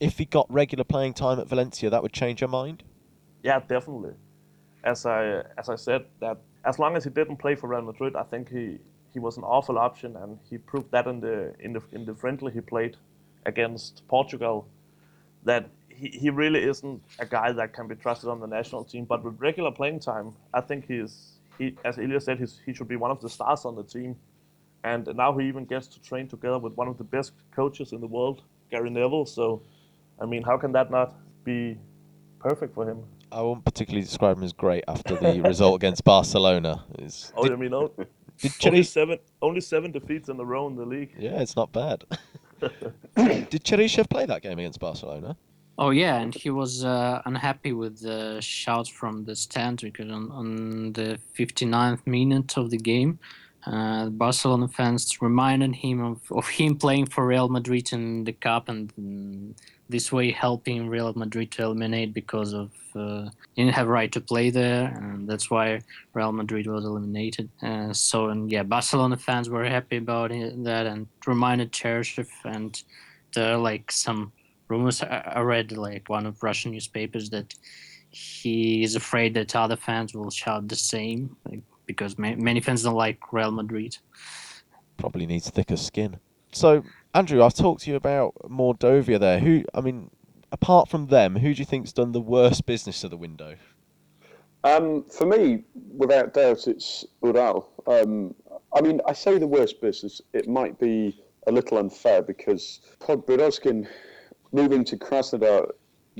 [0.00, 2.82] if he got regular playing time at Valencia, that would change your mind?
[3.42, 4.12] Yeah, definitely.
[4.84, 8.16] As I as I said, that as long as he didn't play for Real Madrid,
[8.16, 8.78] I think he,
[9.16, 12.14] he was an awful option, and he proved that in the in the in the
[12.14, 12.98] friendly he played
[13.46, 14.68] against Portugal,
[15.44, 19.06] that he, he really isn't a guy that can be trusted on the national team.
[19.06, 21.12] But with regular playing time, I think he's
[21.56, 24.16] he as Ilya said, he's, he should be one of the stars on the team.
[24.84, 28.00] And now he even gets to train together with one of the best coaches in
[28.02, 29.24] the world, Gary Neville.
[29.24, 29.62] So,
[30.20, 31.78] I mean, how can that not be
[32.38, 32.98] perfect for him?
[33.32, 36.84] I won't particularly describe him as great after the result against Barcelona.
[36.98, 37.90] It's, Oh, did, I mean, oh,
[38.40, 41.14] did only Cheris- seven, only seven defeats in a row in the league.
[41.18, 42.04] Yeah, it's not bad.
[42.60, 45.36] did Cheryshev play that game against Barcelona?
[45.78, 50.30] Oh yeah, and he was uh, unhappy with the shouts from the stand because on,
[50.30, 53.18] on the 59th minute of the game,
[53.66, 58.70] uh, Barcelona fans reminded him of, of him playing for Real Madrid in the cup
[58.70, 59.54] and mm,
[59.88, 64.50] this way helping Real Madrid to eliminate because of uh, didn't have right to play
[64.50, 65.80] there, and that's why
[66.14, 67.48] Real Madrid was eliminated.
[67.62, 72.82] Uh, so and yeah, Barcelona fans were happy about that and reminded Cheryshev and
[73.34, 74.32] there are like some
[74.68, 77.54] rumors I read like one of Russian newspapers that
[78.10, 82.82] he is afraid that other fans will shout the same like, because ma- many fans
[82.82, 83.96] don't like Real Madrid.
[84.96, 86.18] Probably needs thicker skin.
[86.52, 86.82] So,
[87.16, 89.38] Andrew, I've talked to you about Mordovia there.
[89.38, 90.10] Who, I mean,
[90.52, 93.56] apart from them, who do you think's done the worst business of the window?
[94.64, 95.62] Um, for me,
[95.96, 97.70] without doubt, it's Ural.
[97.86, 98.34] Um,
[98.74, 100.20] I mean, I say the worst business.
[100.34, 103.88] It might be a little unfair because Podborozkin
[104.52, 105.70] moving to Krasnodar.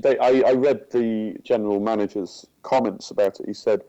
[0.01, 3.45] They, I, I read the general manager's comments about it.
[3.45, 3.83] He said,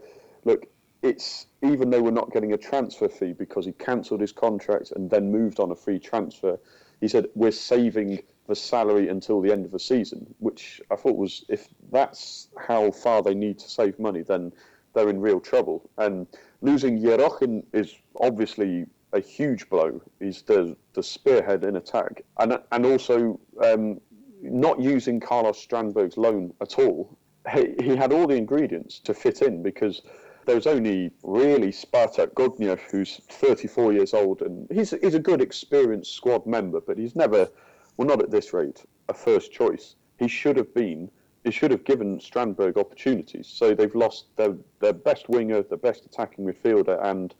[0.44, 0.66] "Look,
[1.00, 5.08] it's even though we're not getting a transfer fee because he cancelled his contract and
[5.08, 6.58] then moved on a free transfer.
[7.00, 11.16] He said we're saving the salary until the end of the season, which I thought
[11.16, 14.52] was if that's how far they need to save money, then
[14.94, 15.88] they're in real trouble.
[15.98, 16.26] And
[16.62, 20.00] losing Yerokhin is obviously a huge blow.
[20.18, 24.00] He's the the spearhead in attack, and and also um,
[24.42, 27.16] not using Carlos Strandberg's loan at all.
[27.52, 30.02] He, he had all the ingredients to fit in because
[30.48, 35.42] there was only really Spartak Gogniev, who's 34 years old, and he's he's a good,
[35.42, 37.50] experienced squad member, but he's never,
[37.98, 39.96] well, not at this rate, a first choice.
[40.18, 41.11] He should have been.
[41.44, 43.46] He should have given Strandberg opportunities.
[43.46, 47.34] So they've lost their their best winger, their best attacking midfielder, and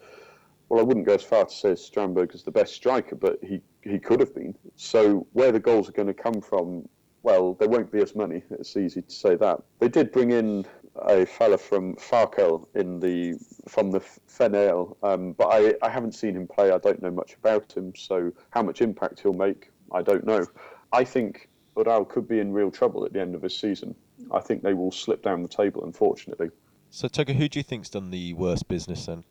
[0.69, 3.63] well, I wouldn't go as far to say Strandberg is the best striker, but he
[3.81, 4.55] he could have been.
[4.77, 6.87] So where the goals are going to come from,
[7.23, 8.43] well, there won't be as many.
[8.51, 9.63] It's easy to say that.
[9.79, 10.67] They did bring in
[11.03, 16.37] a fella from Farkel in the from the FNL, um, but I, I haven't seen
[16.37, 16.71] him play.
[16.71, 20.47] I don't know much about him, so how much impact he'll make, I don't know.
[20.93, 23.95] I think Ural could be in real trouble at the end of this season.
[24.33, 26.51] I think they will slip down the table, unfortunately.
[26.91, 29.25] So, Toke, who do you think's done the worst business then?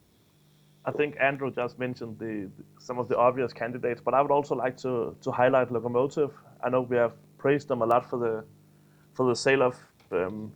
[0.85, 2.49] I think Andrew just mentioned the
[2.79, 6.31] some of the obvious candidates, but I would also like to, to highlight Lokomotiv.
[6.63, 8.45] I know we have praised them a lot for the
[9.13, 9.75] for the sale of
[10.11, 10.51] um,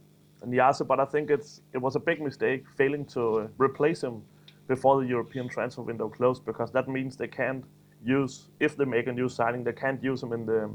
[0.46, 4.24] Niasse, but I think it's it was a big mistake failing to uh, replace him
[4.68, 7.64] before the European transfer window closed because that means they can't
[8.04, 10.70] use if they make a new signing they can't use him in the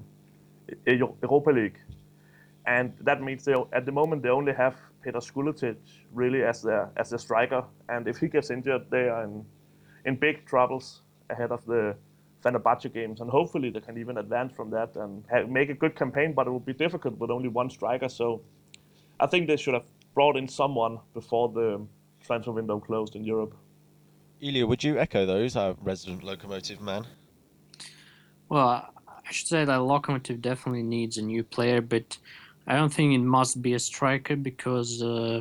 [0.86, 1.78] Europa League,
[2.66, 5.76] and that means they at the moment they only have Peter Skuletic
[6.12, 9.44] really as their as their striker, and if he gets injured, they are in
[10.04, 11.96] in big troubles ahead of the
[12.44, 16.32] Fenerbahce games, and hopefully they can even advance from that and make a good campaign.
[16.32, 18.42] But it will be difficult with only one striker, so
[19.20, 21.86] I think they should have brought in someone before the
[22.24, 23.54] transfer window closed in Europe.
[24.40, 27.06] Ilya, would you echo those, our resident Lokomotiv man?
[28.48, 32.18] Well, I should say that Lokomotiv definitely needs a new player, but
[32.66, 35.40] I don't think it must be a striker because uh,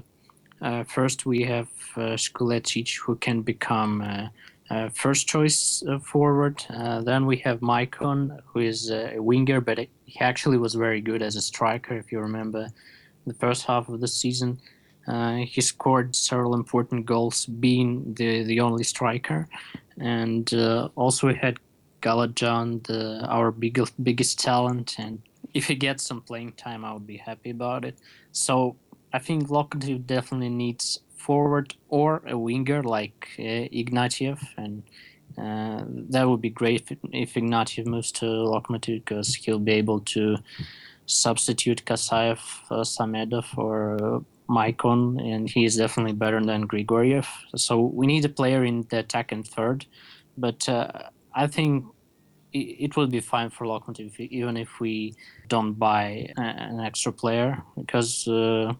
[0.61, 2.17] uh, first we have uh,
[3.05, 4.27] who can become uh,
[4.69, 6.63] uh, first choice uh, forward.
[7.03, 11.35] then we have Maicon who is a winger, but he actually was very good as
[11.35, 11.95] a striker.
[11.95, 12.69] If you remember
[13.25, 14.59] the first half of the season,
[15.45, 19.47] he scored several important goals, being the the only striker,
[19.97, 20.53] and
[20.95, 21.59] also we had
[22.05, 25.21] Galajan, the, our biggest biggest talent, and
[25.53, 27.97] if he gets some playing time, I would be happy about it.
[28.31, 28.75] So
[29.11, 34.83] I think Lokomotiv definitely needs forward or a winger like uh, Ignatiev, and
[35.37, 40.01] uh, that would be great if, if Ignatiev moves to Lokomotiv because he'll be able
[40.01, 40.37] to
[41.05, 42.39] substitute Kasayev,
[42.71, 47.27] uh, Samedov, or uh, Maicon, and he is definitely better than Grigoriev.
[47.55, 49.85] So we need a player in the attack and third,
[50.37, 51.85] but uh, I think
[52.53, 55.13] it will be fine for Lokomotiv even if we
[55.49, 58.73] don't buy an extra player because uh,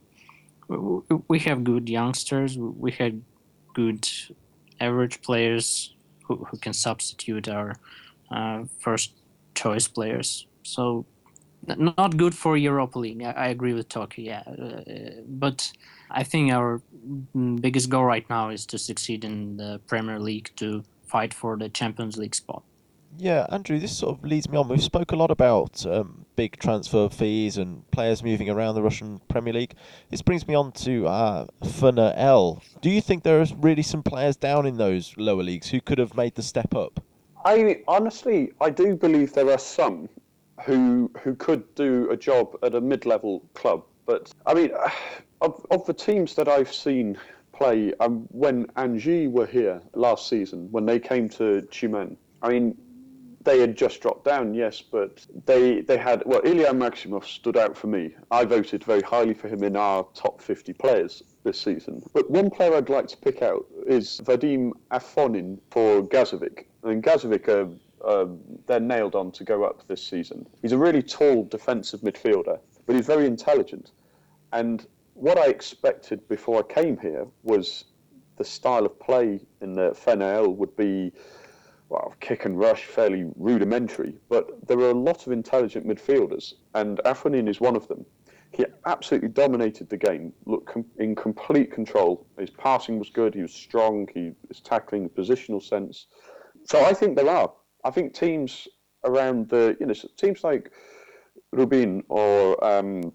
[1.28, 2.58] we have good youngsters.
[2.58, 3.22] We had
[3.74, 4.08] good
[4.80, 7.76] average players who, who can substitute our
[8.32, 9.12] uh, first
[9.56, 10.48] choice players.
[10.64, 11.06] So
[11.68, 13.24] not good for Europa League.
[13.24, 14.44] I, I agree with Toke, yeah.
[14.48, 15.72] Uh, but
[16.12, 16.82] I think our
[17.60, 21.70] biggest goal right now is to succeed in the Premier League to fight for the
[21.70, 22.64] Champions League spot.
[23.18, 24.68] Yeah, Andrew, this sort of leads me on.
[24.68, 29.22] We've spoke a lot about um, big transfer fees and players moving around the Russian
[29.30, 29.76] Premier League.
[30.10, 32.62] This brings me on to uh, L.
[32.82, 35.98] Do you think there are really some players down in those lower leagues who could
[35.98, 37.02] have made the step up?
[37.46, 40.10] I honestly, I do believe there are some
[40.64, 43.84] who who could do a job at a mid-level club.
[44.06, 44.72] But I mean,
[45.42, 47.18] of, of the teams that I've seen
[47.52, 52.78] play, um, when Anzhi were here last season, when they came to Tyumen, I mean,
[53.46, 57.78] they had just dropped down, yes, but they they had well, Ilya Maximov stood out
[57.78, 58.14] for me.
[58.32, 62.04] I voted very highly for him in our top 50 players this season.
[62.14, 66.66] But one player I'd like to pick out is Vadim Afonin for Gazovik.
[66.84, 67.70] And Gazovik are
[68.04, 68.26] uh,
[68.68, 70.46] they're nailed on to go up this season.
[70.62, 73.92] He's a really tall defensive midfielder, but he's very intelligent.
[74.54, 77.86] And what I expected before I came here was
[78.38, 81.12] the style of play in the FNL would be
[81.90, 87.00] well, kick and rush, fairly rudimentary, but there are a lot of intelligent midfielders, and
[87.06, 88.06] Afonin is one of them.
[88.52, 92.26] He absolutely dominated the game, looked com- in complete control.
[92.40, 96.08] His passing was good, he was strong, he was tackling, positional sense.
[96.64, 97.52] So I think there are.
[97.86, 98.68] I think teams
[99.06, 100.72] around the, you know, teams like
[101.52, 103.14] Rubin or um,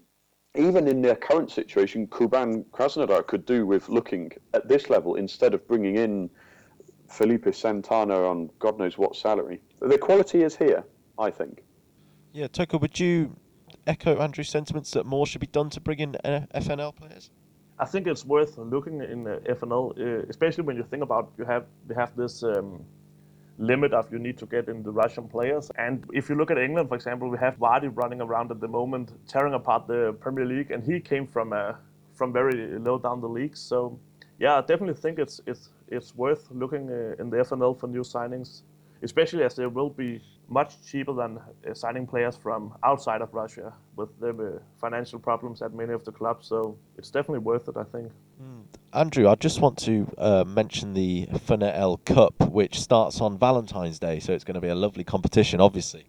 [0.55, 5.53] even in their current situation, Kuban Krasnodar could do with looking at this level instead
[5.53, 6.29] of bringing in
[7.09, 9.61] Felipe Santana on God knows what salary.
[9.81, 10.85] The quality is here,
[11.19, 11.63] I think.
[12.31, 13.35] Yeah, Toke, would you
[13.85, 17.29] echo Andrew's sentiments that more should be done to bring in uh, FNL players?
[17.77, 21.65] I think it's worth looking in FNL, uh, especially when you think about you have
[21.87, 22.85] we have this um,
[23.61, 25.71] limit of you need to get in the Russian players.
[25.77, 28.67] And if you look at England, for example, we have Vardy running around at the
[28.67, 31.73] moment, tearing apart the Premier League, and he came from uh,
[32.13, 33.55] from very low down the league.
[33.55, 33.99] So
[34.39, 38.01] yeah, I definitely think it's it's it's worth looking uh, in the FNL for new
[38.01, 38.63] signings,
[39.03, 43.73] especially as they will be much cheaper than uh, signing players from outside of Russia
[43.95, 46.47] with the financial problems at many of the clubs.
[46.47, 48.11] So it's definitely worth it, I think.
[48.41, 48.63] Mm.
[48.93, 54.19] Andrew, I just want to uh, mention the FNL Cup, which starts on Valentine's Day,
[54.19, 56.05] so it's going to be a lovely competition, obviously.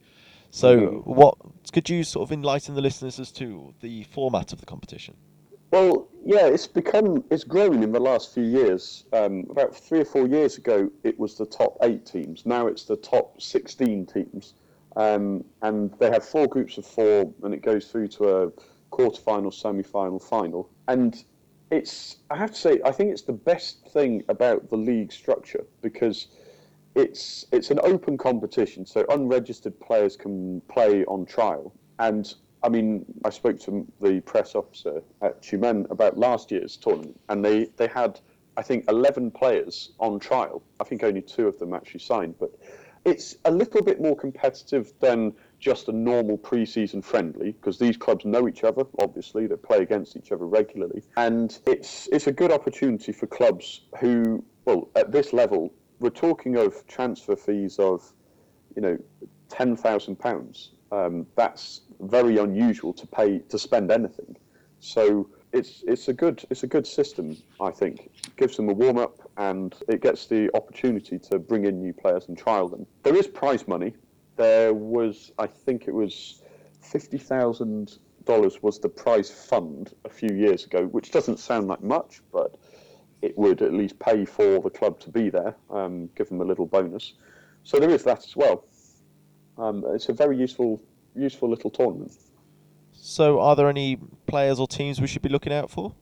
[0.50, 1.36] So, what
[1.72, 5.16] could you sort of enlighten the listeners as to the format of the competition?
[5.70, 9.04] Well, Yeah, it's become it's grown in the last few years.
[9.12, 12.44] Um, about three or four years ago, it was the top eight teams.
[12.44, 14.54] Now it's the top sixteen teams,
[14.96, 18.52] um, and they have four groups of four, and it goes through to a
[18.90, 20.68] quarter-final, semi-final, final.
[20.86, 21.24] And
[21.72, 25.64] it's I have to say I think it's the best thing about the league structure
[25.80, 26.28] because
[26.94, 31.72] it's it's an open competition, so unregistered players can play on trial.
[31.98, 37.18] And I mean, I spoke to the press officer at Tyumen about last year's tournament,
[37.30, 38.20] and they, they had
[38.56, 40.62] I think 11 players on trial.
[40.78, 42.50] I think only two of them actually signed, but
[43.06, 45.32] it's a little bit more competitive than
[45.62, 48.84] just a normal pre-season friendly because these clubs know each other.
[49.00, 53.82] Obviously, they play against each other regularly, and it's it's a good opportunity for clubs
[54.00, 58.12] who, well, at this level, we're talking of transfer fees of,
[58.74, 58.98] you know,
[59.48, 60.72] ten thousand um, pounds.
[61.36, 64.36] That's very unusual to pay to spend anything.
[64.80, 67.36] So it's it's a good it's a good system.
[67.60, 71.66] I think it gives them a warm up and it gets the opportunity to bring
[71.66, 72.86] in new players and trial them.
[73.04, 73.94] There is prize money.
[74.36, 76.42] There was I think it was
[76.80, 81.82] fifty thousand dollars was the prize fund a few years ago, which doesn't sound like
[81.82, 82.56] much, but
[83.20, 86.44] it would at least pay for the club to be there, um, give them a
[86.44, 87.14] little bonus.
[87.62, 88.64] So there is that as well.
[89.58, 90.82] Um, it's a very useful
[91.14, 92.16] useful little tournament.
[92.92, 95.94] So, are there any players or teams we should be looking out for?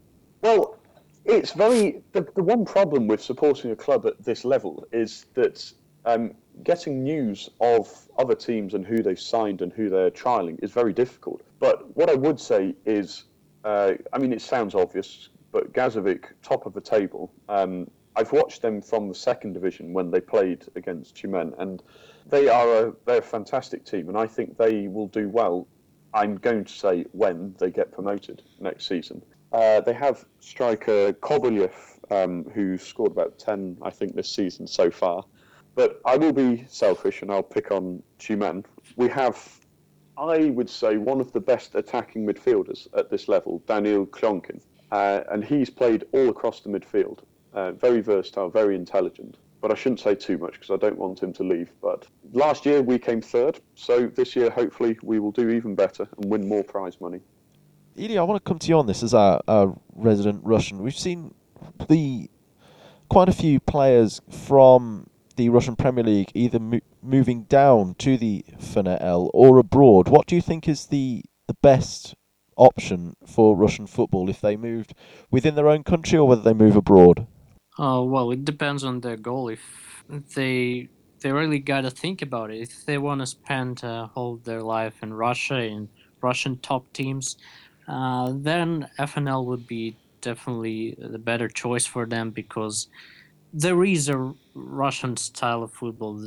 [0.42, 0.78] Well,
[1.24, 5.72] it's very the, the one problem with supporting a club at this level is that
[6.04, 6.34] um,
[6.64, 10.92] getting news of other teams and who they've signed and who they're trialing is very
[10.92, 11.42] difficult.
[11.58, 13.24] But what I would say is,
[13.64, 17.32] uh, I mean, it sounds obvious, but Gazovik, top of the table.
[17.48, 21.82] Um, I've watched them from the second division when they played against Tyumen, and
[22.26, 25.66] they are a they're a fantastic team, and I think they will do well.
[26.12, 29.22] I'm going to say when they get promoted next season.
[29.52, 31.72] Uh, they have striker Kovalyev,
[32.10, 35.24] um, who scored about 10, I think, this season so far.
[35.74, 38.64] But I will be selfish and I'll pick on Tyumen.
[38.96, 39.60] We have,
[40.16, 44.60] I would say, one of the best attacking midfielders at this level, Daniel Klonkin.
[44.90, 47.20] Uh, and he's played all across the midfield.
[47.54, 51.22] Uh, very versatile, very intelligent but I shouldn't say too much because I don't want
[51.22, 51.70] him to leave.
[51.82, 56.08] But last year we came third, so this year hopefully we will do even better
[56.16, 57.20] and win more prize money.
[57.96, 60.82] Ilya, I want to come to you on this as our, our resident Russian.
[60.82, 61.34] We've seen
[61.88, 62.30] the
[63.08, 68.44] quite a few players from the Russian Premier League either mo- moving down to the
[68.58, 70.08] FNL or abroad.
[70.08, 72.14] What do you think is the the best
[72.56, 74.94] option for Russian football if they moved
[75.30, 77.26] within their own country or whether they move abroad?
[77.78, 79.48] Oh well, it depends on their goal.
[79.48, 79.60] If
[80.34, 80.88] they
[81.20, 82.60] they really got to think about it.
[82.60, 85.88] If they want to spend uh, whole their life in Russia in
[86.22, 87.36] Russian top teams,
[87.88, 92.88] uh, then FNL would be definitely the better choice for them because
[93.52, 96.22] there is a Russian style of football.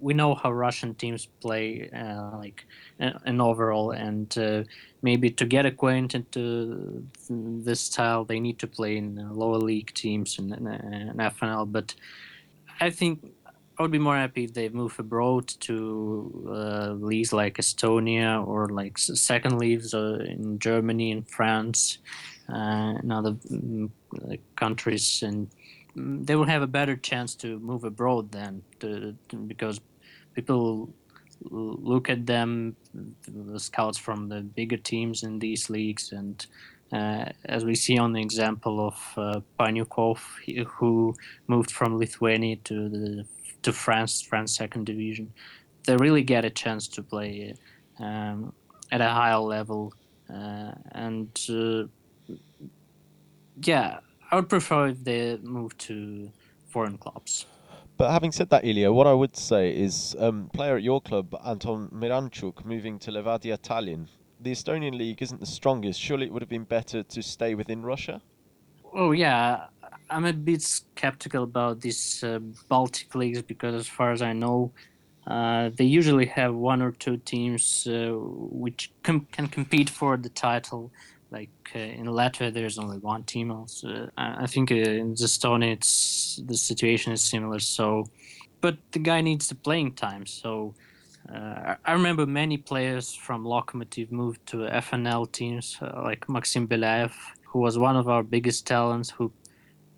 [0.00, 2.64] We know how Russian teams play, uh, like
[2.98, 4.62] an overall, and uh,
[5.02, 10.38] maybe to get acquainted to this style, they need to play in lower league teams
[10.38, 11.70] and, FNL.
[11.70, 11.94] But
[12.80, 13.32] I think
[13.78, 18.68] I would be more happy if they move abroad to uh, leagues like Estonia or
[18.68, 21.98] like second leagues uh, in Germany and France
[22.48, 23.90] uh, and other mm,
[24.56, 25.48] countries and
[25.94, 29.80] they will have a better chance to move abroad then to, to, because
[30.34, 30.90] people
[31.50, 32.76] look at them
[33.26, 36.12] the scouts from the bigger teams in these leagues.
[36.12, 36.44] And
[36.92, 40.18] uh, as we see on the example of uh, Panyukov,
[40.66, 41.14] who
[41.46, 43.24] moved from Lithuania to the
[43.62, 45.32] to France, France second division,
[45.84, 47.54] they really get a chance to play
[47.98, 48.52] um,
[48.92, 49.92] at a higher level,
[50.32, 51.84] uh, and uh,
[53.62, 53.98] yeah,
[54.30, 56.30] I would prefer if they move to
[56.68, 57.46] foreign clubs.
[57.96, 61.34] But having said that, Ilya, what I would say is, um, player at your club,
[61.44, 64.06] Anton Miranchuk, moving to Levadia Tallinn.
[64.40, 66.00] The Estonian league isn't the strongest.
[66.00, 68.22] Surely it would have been better to stay within Russia.
[68.94, 69.66] Oh yeah,
[70.10, 74.72] I'm a bit skeptical about these uh, Baltic leagues because, as far as I know,
[75.26, 80.30] uh, they usually have one or two teams uh, which com- can compete for the
[80.30, 80.92] title
[81.30, 83.50] like uh, in Latvia, there's only one team.
[83.50, 87.58] Also, I think uh, in Estonia, it's the situation is similar.
[87.58, 88.06] So,
[88.60, 90.26] but the guy needs the playing time.
[90.26, 90.74] So,
[91.32, 97.12] uh, I remember many players from Lokomotiv moved to FNL teams, uh, like Maxim Belayev,
[97.44, 99.30] who was one of our biggest talents, who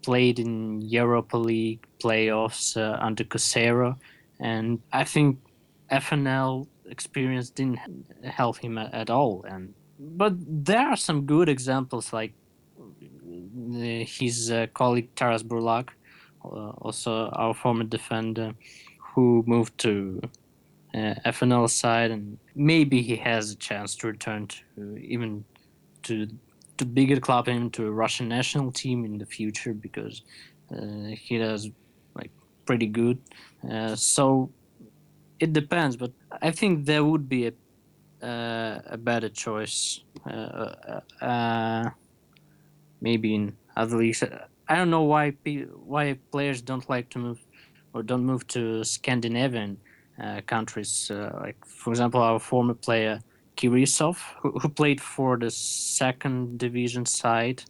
[0.03, 3.97] played in Europa League playoffs uh, under Couceiro,
[4.41, 5.39] and I think
[5.93, 7.79] FNL experience didn't
[8.25, 9.45] help him at all.
[9.49, 12.33] And but there are some good examples like
[14.07, 15.91] his uh, colleague Taras Burlak,
[16.45, 18.55] uh, also our former defender,
[19.15, 20.21] who moved to
[20.95, 25.45] uh, FNL side, and maybe he has a chance to return to even
[26.05, 26.27] to
[26.79, 30.23] to bigger club and to a Russian national team in the future because
[30.75, 31.69] uh, he does
[32.15, 32.31] like
[32.65, 33.19] pretty good.
[33.71, 34.51] Uh, so
[35.41, 37.53] it depends, but I think there would be a
[38.23, 40.03] uh, a better choice.
[40.27, 41.91] Uh, uh,
[43.01, 44.23] maybe in other leagues.
[44.69, 45.33] I don't know why
[45.85, 47.41] why players don't like to move
[47.93, 49.79] or don't move to Scandinavian
[50.23, 51.11] uh, countries.
[51.11, 53.21] Uh, like for example, our former player
[53.57, 57.63] Kirisov, who, who played for the second division side,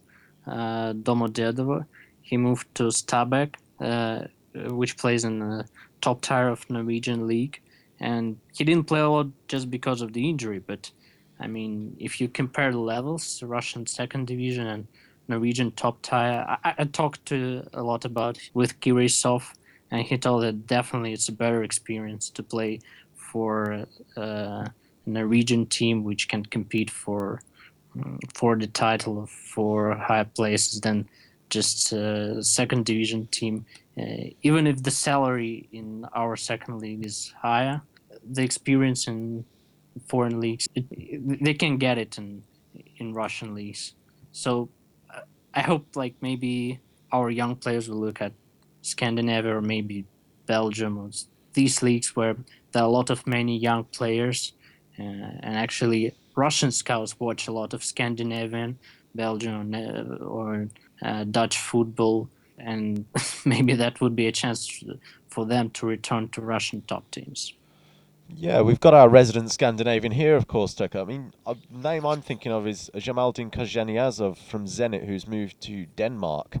[0.47, 1.85] uh, Domodedovo.
[2.21, 4.27] He moved to Stabæk, uh,
[4.69, 5.65] which plays in the
[6.01, 7.61] top tier of Norwegian league,
[8.01, 10.59] and he didn't play a lot just because of the injury.
[10.59, 10.91] But
[11.39, 14.87] I mean, if you compare the levels, Russian second division and
[15.27, 19.43] Norwegian top tier, I, I talked to a lot about with Kirisov,
[19.91, 22.79] and he told that definitely it's a better experience to play
[23.15, 23.85] for
[24.17, 24.73] uh, a
[25.05, 27.41] Norwegian team which can compete for
[27.95, 31.07] mm, for the title for higher places than
[31.49, 33.65] just a second division team.
[33.99, 37.81] Uh, even if the salary in our second league is higher,
[38.29, 39.45] the experience in
[40.07, 40.85] foreign leagues it,
[41.43, 42.43] they can get it in
[42.97, 43.95] in Russian leagues.
[44.31, 44.69] So
[45.13, 45.21] uh,
[45.53, 46.79] I hope like maybe
[47.11, 48.33] our young players will look at
[48.81, 50.05] Scandinavia or maybe
[50.45, 51.09] Belgium or
[51.53, 52.35] these leagues where
[52.71, 54.53] there are a lot of many young players
[54.99, 58.79] uh, and actually Russian scouts watch a lot of Scandinavian,
[59.13, 59.75] Belgian
[60.21, 60.69] or
[61.01, 63.05] uh, Dutch football and
[63.45, 64.83] maybe that would be a chance
[65.29, 67.53] for them to return to Russian top teams.
[68.35, 70.95] Yeah, we've got our resident Scandinavian here, of course, Toke.
[70.95, 75.85] I mean, a name I'm thinking of is Jamaldin Khodzhaniyazov from Zenit, who's moved to
[75.85, 76.57] Denmark.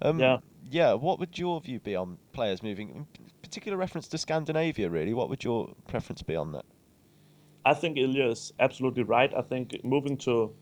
[0.00, 0.38] Um, yeah.
[0.70, 3.06] Yeah, what would your view be on players moving, in
[3.42, 5.12] particular reference to Scandinavia, really?
[5.12, 6.64] What would your preference be on that?
[7.64, 9.32] I think Ilya is absolutely right.
[9.36, 10.52] I think moving to,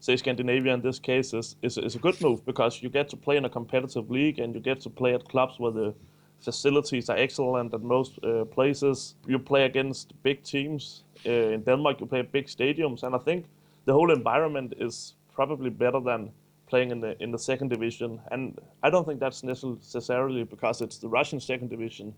[0.00, 3.16] say, Scandinavia in this case is, is, is a good move because you get to
[3.16, 5.94] play in a competitive league and you get to play at clubs where the
[6.40, 9.14] facilities are excellent at most uh, places.
[9.26, 11.04] You play against big teams.
[11.26, 13.46] Uh, in Denmark, you play big stadiums, and I think
[13.84, 16.30] the whole environment is probably better than
[16.66, 18.20] playing in the in the second division.
[18.30, 22.14] And I don't think that's necessarily because it's the Russian second division.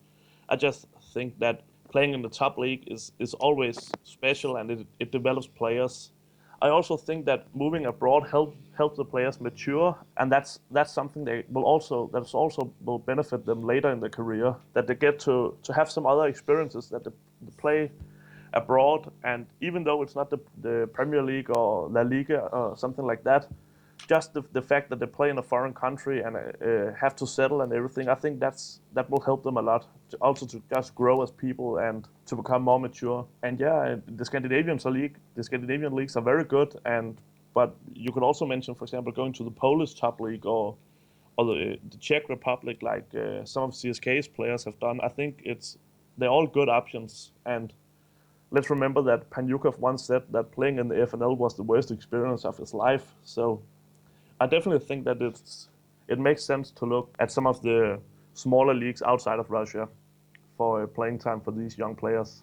[0.49, 4.87] I just think that playing in the top league is is always special and it,
[4.99, 6.11] it develops players
[6.63, 11.25] I also think that moving abroad help help the players mature, and that's that's something
[11.25, 14.55] they will also that's also will benefit them later in their career.
[14.73, 17.11] That they get to to have some other experiences that they,
[17.59, 17.91] play
[18.55, 23.05] abroad, and even though it's not the the Premier League or La Liga or something
[23.05, 23.47] like that,
[24.09, 27.27] just the, the fact that they play in a foreign country and uh, have to
[27.27, 29.87] settle and everything, I think that's that will help them a lot.
[30.11, 33.27] To also to just grow as people and to become more mature.
[33.43, 36.77] And yeah, the Scandinavian league, the Scandinavian leagues are very good.
[36.85, 37.21] And
[37.55, 40.77] but you could also mention, for example, going to the Polish top league or
[41.37, 45.01] or the, the Czech Republic, like uh, some of CSKA's players have done.
[45.03, 45.79] I think it's
[46.19, 47.33] they're all good options.
[47.45, 47.73] And
[48.51, 52.45] let's remember that Panyukov once said that playing in the FNL was the worst experience
[52.45, 53.15] of his life.
[53.25, 53.63] So
[54.41, 55.69] I definitely think that it's
[56.09, 57.99] it makes sense to look at some of the
[58.35, 59.89] smaller leagues outside of Russia
[60.57, 62.43] for playing time for these young players.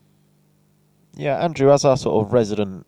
[1.15, 2.85] Yeah, Andrew, as our sort of resident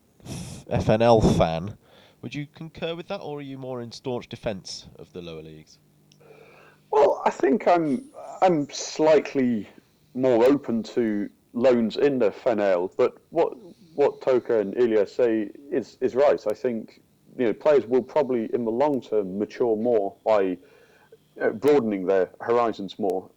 [0.70, 1.76] FNL fan,
[2.22, 5.42] would you concur with that, or are you more in staunch defence of the lower
[5.42, 5.78] leagues?
[6.90, 8.10] Well, I think I'm
[8.42, 9.68] I'm slightly
[10.14, 13.56] more open to loans in the FNL, but what
[13.94, 16.40] what Toke and Ilya say is is right.
[16.46, 17.02] I think
[17.38, 20.58] you know, players will probably in the long term mature more by
[21.40, 23.28] uh, broadening their horizons more.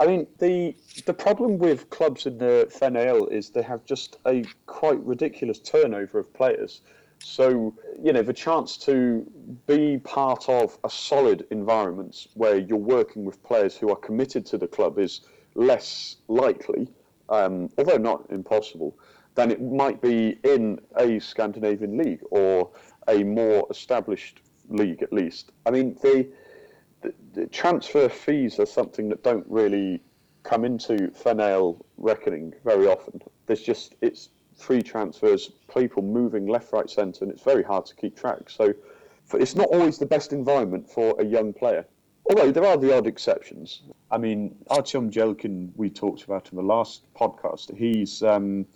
[0.00, 0.74] I mean, the
[1.06, 6.18] the problem with clubs in the FNL is they have just a quite ridiculous turnover
[6.18, 6.80] of players.
[7.24, 9.24] So, you know, the chance to
[9.68, 14.58] be part of a solid environment where you're working with players who are committed to
[14.58, 15.20] the club is
[15.54, 16.88] less likely,
[17.28, 18.98] um, although not impossible,
[19.34, 22.70] than it might be in a Scandinavian league or
[23.08, 25.52] a more established league at least.
[25.66, 26.28] I mean, the,
[27.02, 30.02] the, the transfer fees are something that don't really
[30.42, 33.20] come into FNL reckoning very often.
[33.46, 37.94] There's just it's free transfers, people moving left, right, centre, and it's very hard to
[37.94, 38.50] keep track.
[38.50, 38.72] So
[39.24, 41.86] for, it's not always the best environment for a young player.
[42.28, 43.82] Although there are the odd exceptions.
[44.10, 47.76] I mean, Artyom Jelkin, we talked about in the last podcast.
[47.76, 48.66] He's um,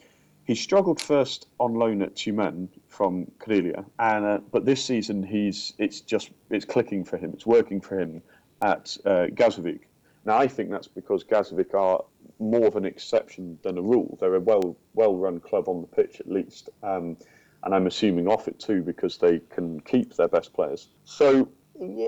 [0.47, 5.74] he struggled first on loan at Tyumen from Karelia, and uh, but this season he's
[5.78, 7.32] it's just it's clicking for him.
[7.34, 8.22] It's working for him
[8.62, 9.80] at uh, Gazovik.
[10.24, 12.05] Now I think that's because Gazovik are
[12.38, 14.16] more of an exception than a rule.
[14.20, 17.16] They're a well well run club on the pitch at least, um,
[17.64, 20.88] and I'm assuming off it too because they can keep their best players.
[21.05, 21.49] So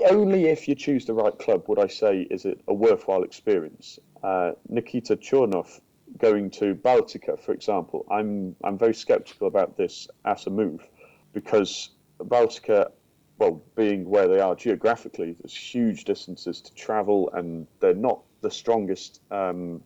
[0.09, 3.99] only if you choose the right club would I say is it a worthwhile experience.
[4.23, 5.79] Uh, Nikita Chernov
[6.19, 10.87] going to Baltika, for example, I'm I'm very sceptical about this as a move
[11.33, 11.89] because
[12.19, 12.91] Baltika,
[13.37, 18.51] well, being where they are geographically, there's huge distances to travel, and they're not the
[18.51, 19.81] strongest, um,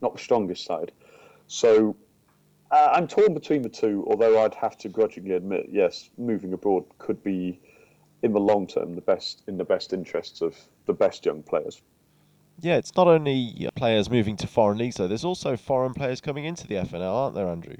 [0.00, 0.92] not the strongest side.
[1.46, 1.96] So
[2.70, 4.04] uh, I'm torn between the two.
[4.08, 7.60] Although I'd have to grudgingly admit, yes, moving abroad could be,
[8.22, 10.56] in the long term, the best in the best interests of
[10.86, 11.82] the best young players.
[12.60, 15.08] Yeah, it's not only uh, players moving to foreign leagues though.
[15.08, 17.76] There's also foreign players coming into the FNL, aren't there, Andrew?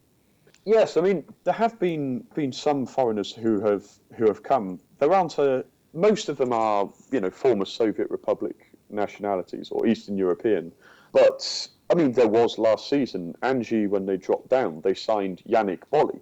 [0.65, 4.79] Yes, I mean there have been been some foreigners who have who have come.
[4.99, 10.17] There aren't a most of them are you know former Soviet Republic nationalities or Eastern
[10.17, 10.73] European,
[11.13, 15.83] but I mean there was last season Anzhi when they dropped down they signed Yannick
[15.91, 16.21] Boli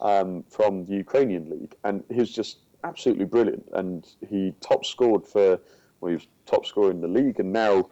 [0.00, 5.60] um, from the Ukrainian league and he's just absolutely brilliant and he top scored for
[6.00, 7.88] well he was top scorer in the league and now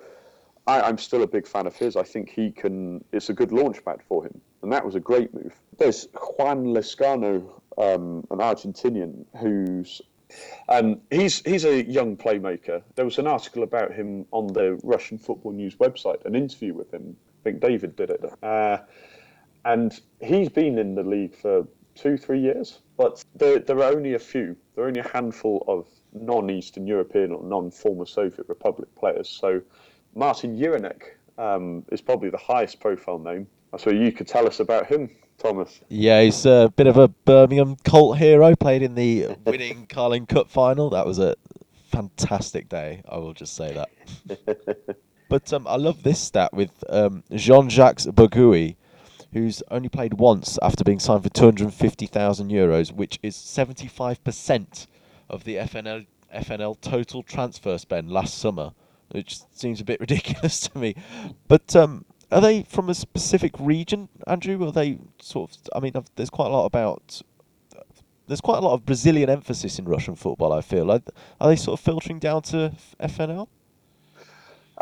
[0.69, 1.97] I, I'm still a big fan of his.
[1.97, 3.03] I think he can.
[3.11, 5.59] It's a good launch pad for him, and that was a great move.
[5.79, 7.43] There's Juan Lescano,
[7.79, 10.03] um, an Argentinian, who's
[10.69, 12.83] um, he's he's a young playmaker.
[12.97, 16.93] There was an article about him on the Russian Football News website, an interview with
[16.93, 17.17] him.
[17.41, 18.79] I think David did it, uh,
[19.65, 22.81] and he's been in the league for two, three years.
[22.99, 24.55] But there, there are only a few.
[24.75, 29.29] There are only a handful of non-Eastern European or non-former Soviet Republic players.
[29.29, 29.61] So
[30.15, 31.03] Martin Jiránek
[31.39, 33.47] um, is probably the highest profile name.
[33.77, 35.81] So you could tell us about him, Thomas.
[35.89, 38.57] Yeah, he's a bit of a Birmingham cult hero.
[38.57, 40.91] Played in the winning Carling Cup final.
[40.91, 41.37] That was a
[41.91, 43.03] fantastic day.
[43.09, 44.97] I will just say that.
[45.29, 48.77] but um, I love this stat with um, Jean-Jacques Bougouhi,
[49.33, 54.87] who's only played once after being signed for 250,000 euros, which is 75%
[55.29, 58.73] of the FNL FNL total transfer spend last summer
[59.11, 60.95] which seems a bit ridiculous to me.
[61.47, 64.67] But um, are they from a specific region, Andrew?
[64.67, 65.59] Are they sort of?
[65.75, 67.23] I mean, there's quite a lot about.
[68.27, 70.53] There's quite a lot of Brazilian emphasis in Russian football.
[70.53, 70.91] I feel.
[70.91, 71.01] Are,
[71.41, 73.49] are they sort of filtering down to FNL?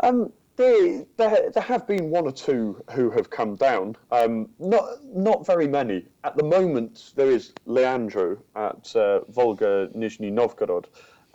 [0.03, 3.95] Um, there, there, there have been one or two who have come down.
[4.11, 7.13] Um, not not very many at the moment.
[7.15, 10.87] There is Leandro at uh, Volga Nizhny Novgorod,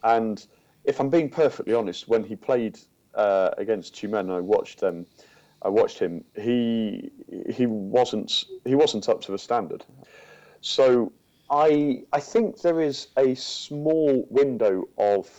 [0.02, 0.44] and
[0.84, 2.78] if I'm being perfectly honest, when he played
[3.14, 5.06] uh, against Tyumen, I watched them.
[5.62, 6.24] I watched him.
[6.34, 7.12] He
[7.48, 9.84] he wasn't he wasn't up to the standard.
[10.60, 11.12] So
[11.48, 15.30] I I think there is a small window of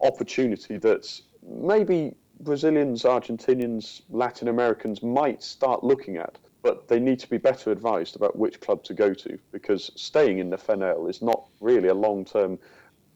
[0.00, 7.28] opportunity that maybe Brazilians, Argentinians, Latin Americans might start looking at, but they need to
[7.28, 11.20] be better advised about which club to go to because staying in the FNL is
[11.20, 12.58] not really a long term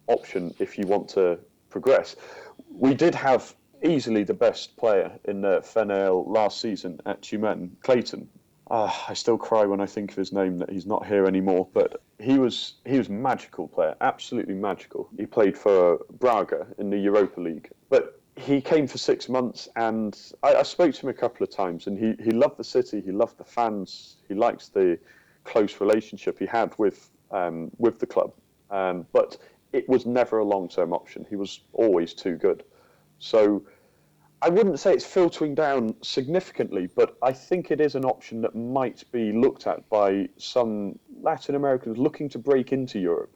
[0.09, 1.39] option if you want to
[1.71, 2.17] progress.
[2.71, 8.29] We did have easily the best player in the FNL last season at Tyumen, Clayton.
[8.71, 11.69] Uh, I still cry when I think of his name that he's not here anymore.
[11.73, 15.09] But he was he was a magical player, absolutely magical.
[15.19, 20.19] He played for Braga in the Europa League, but he came for six months, and
[20.43, 23.01] I, I spoke to him a couple of times, and he, he loved the city,
[23.01, 24.99] he loved the fans, he likes the
[25.45, 28.33] close relationship he had with um, with the club.
[28.71, 29.39] Um, but
[29.73, 31.27] it was never a long term option.
[31.29, 32.65] He was always too good.
[33.19, 33.63] So
[34.43, 38.55] I wouldn't say it's filtering down significantly, but I think it is an option that
[38.55, 43.35] might be looked at by some Latin Americans looking to break into Europe.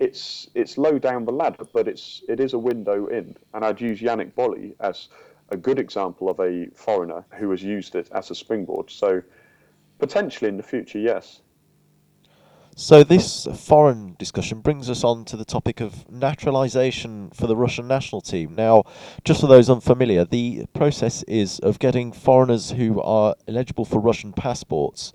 [0.00, 3.80] It's it's low down the ladder, but it's it is a window in, and I'd
[3.80, 5.08] use Yannick Boli as
[5.50, 8.90] a good example of a foreigner who has used it as a springboard.
[8.90, 9.22] So
[9.98, 11.42] potentially in the future, yes.
[12.76, 17.86] So this foreign discussion brings us on to the topic of naturalisation for the Russian
[17.86, 18.54] national team.
[18.54, 18.84] Now,
[19.22, 24.32] just for those unfamiliar, the process is of getting foreigners who are eligible for Russian
[24.32, 25.12] passports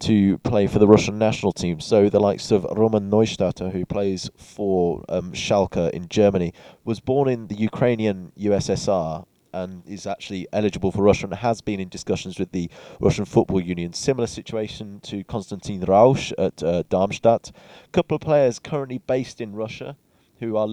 [0.00, 1.80] to play for the Russian national team.
[1.80, 6.52] So the likes of Roman Neustädter, who plays for um, Schalke in Germany,
[6.84, 11.80] was born in the Ukrainian USSR and is actually eligible for Russia and has been
[11.80, 12.70] in discussions with the
[13.00, 13.94] Russian Football Union.
[13.94, 17.52] Similar situation to Konstantin Rausch at uh, Darmstadt.
[17.84, 19.96] A couple of players currently based in Russia
[20.40, 20.68] who are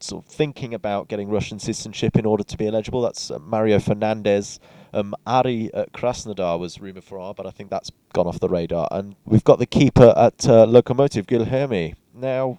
[0.00, 3.02] sort of thinking about getting Russian citizenship in order to be eligible.
[3.02, 4.58] That's uh, Mario Fernandes.
[4.94, 8.48] Um, Ari at Krasnodar was rumoured for R, but I think that's gone off the
[8.48, 8.86] radar.
[8.92, 11.96] And we've got the keeper at uh, Lokomotiv, Guilherme.
[12.14, 12.58] Now,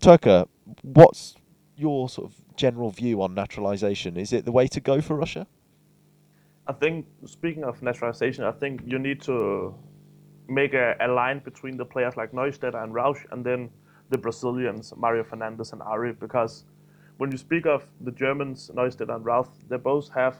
[0.00, 0.48] Toke,
[0.82, 1.36] what's
[1.76, 4.16] your sort of general view on naturalisation?
[4.16, 5.46] Is it the way to go for Russia?
[6.66, 9.72] I think, speaking of naturalization, I think you need to
[10.48, 13.70] make a, a line between the players like Neustädter and Rausch and then
[14.10, 16.64] the Brazilians, Mario Fernandes and Ari, because
[17.18, 20.36] when you speak of the Germans, Neustädter and Rausch, they both have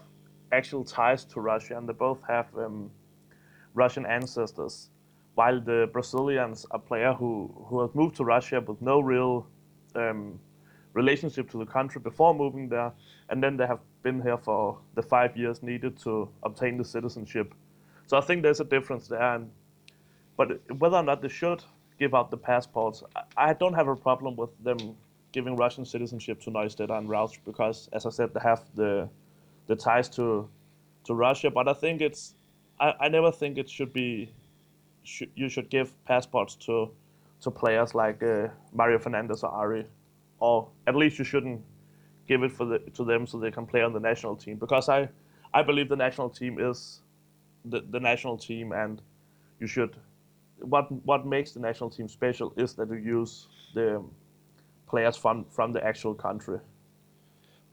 [0.53, 2.91] actual ties to Russia and they both have um,
[3.75, 4.91] Russian ancestors,
[5.35, 9.47] while the Brazilians are player who, who have moved to Russia with no real
[9.95, 10.39] um,
[10.95, 12.91] relationship to the country before moving there,
[13.29, 17.55] and then they have been here for the five years needed to obtain the citizenship.
[18.07, 19.35] So I think there's a difference there.
[19.35, 19.51] And,
[20.37, 21.63] but whether or not they should
[21.99, 24.79] give out the passports, I, I don't have a problem with them
[25.33, 29.09] giving Russian citizenship to Neustädter and Rausch because, as I said, they have the
[29.67, 30.49] the ties to
[31.05, 31.51] to Russia.
[31.51, 32.35] But I think it's
[32.81, 34.33] I, I never think it should be
[35.05, 36.91] sh- you should give passports to
[37.43, 39.87] to players like uh, Mario Fernandes or Ari,
[40.41, 41.62] or at least you shouldn't
[42.27, 44.89] give it for the, to them so they can play on the national team because
[44.89, 45.09] I
[45.55, 47.01] I believe the national team is
[47.64, 49.01] the, the national team and
[49.61, 49.97] you should
[50.59, 54.03] what what makes the national team special is that you use the
[54.89, 56.59] players from from the actual country.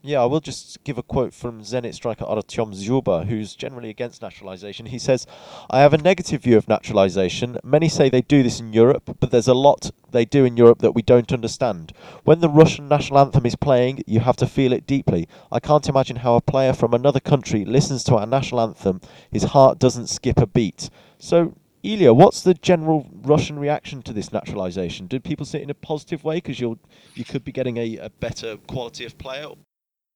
[0.06, 4.22] Yeah, I will just give a quote from Zenit striker Artyom Dzyuba, who's generally against
[4.22, 4.88] naturalisation.
[4.88, 5.26] He says,
[5.70, 7.58] I have a negative view of naturalisation.
[7.64, 10.80] Many say they do this in Europe, but there's a lot they do in Europe
[10.80, 11.94] that we don't understand.
[12.26, 15.26] When the Russian national anthem is playing, you have to feel it deeply.
[15.54, 19.00] I can't imagine how a player from another country listens to our national anthem,
[19.32, 20.90] his heart doesn't skip a beat.
[21.18, 25.08] So, Ilya, what's the general Russian reaction to this naturalisation?
[25.08, 26.78] Do people see it in a positive way because you
[27.16, 29.48] you could be getting a, a better quality of player,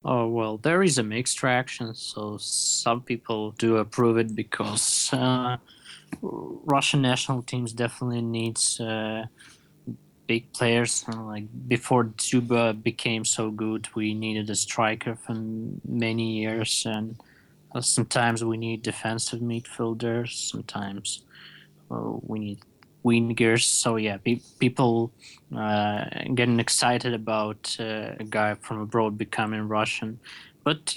[0.03, 1.93] Oh well, there is a mixed reaction.
[1.93, 5.57] So some people do approve it because uh,
[6.21, 9.25] Russian national teams definitely needs uh,
[10.27, 11.05] big players.
[11.07, 15.35] Like before Dzyuba became so good, we needed a striker for
[15.87, 17.19] many years, and
[17.75, 20.49] uh, sometimes we need defensive midfielders.
[20.51, 21.23] Sometimes
[21.91, 22.59] uh, we need
[23.07, 23.63] wingers.
[23.63, 25.11] So yeah, pe- people
[25.55, 30.19] uh, getting excited about uh, a guy from abroad becoming Russian.
[30.63, 30.95] But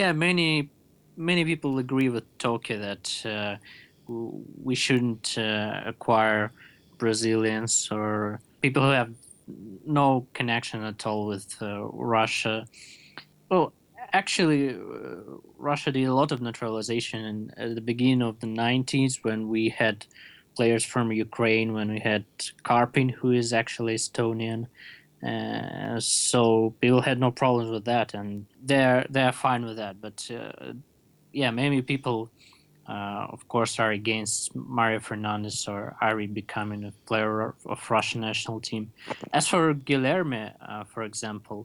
[0.00, 0.70] yeah, many
[1.16, 3.56] many people agree with Toke that uh,
[4.68, 6.52] we shouldn't uh, acquire
[6.98, 9.12] Brazilians or people who have
[9.86, 11.84] no connection at all with uh,
[12.16, 12.66] Russia.
[13.50, 13.72] Well,
[14.12, 14.76] actually, uh,
[15.58, 19.70] Russia did a lot of naturalization in, at the beginning of the 90s when we
[19.70, 20.06] had
[20.58, 22.24] players from Ukraine when we had
[22.68, 24.60] Karpin, who is actually Estonian.
[25.30, 28.28] Uh, so people had no problems with that, and
[28.70, 29.94] they're they're fine with that.
[30.04, 30.72] But uh,
[31.40, 32.18] yeah, maybe people,
[32.94, 34.40] uh, of course, are against
[34.78, 38.84] Mario Fernandes or Ari becoming a player of Russian national team.
[39.38, 41.58] As for Guilherme, uh, for example,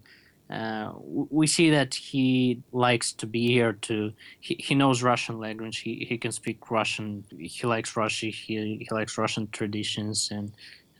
[0.50, 5.80] uh, we see that he likes to be here to he, he knows russian language.
[5.80, 7.24] He, he can speak russian.
[7.40, 8.28] He likes russia.
[8.28, 10.52] He, he likes russian traditions and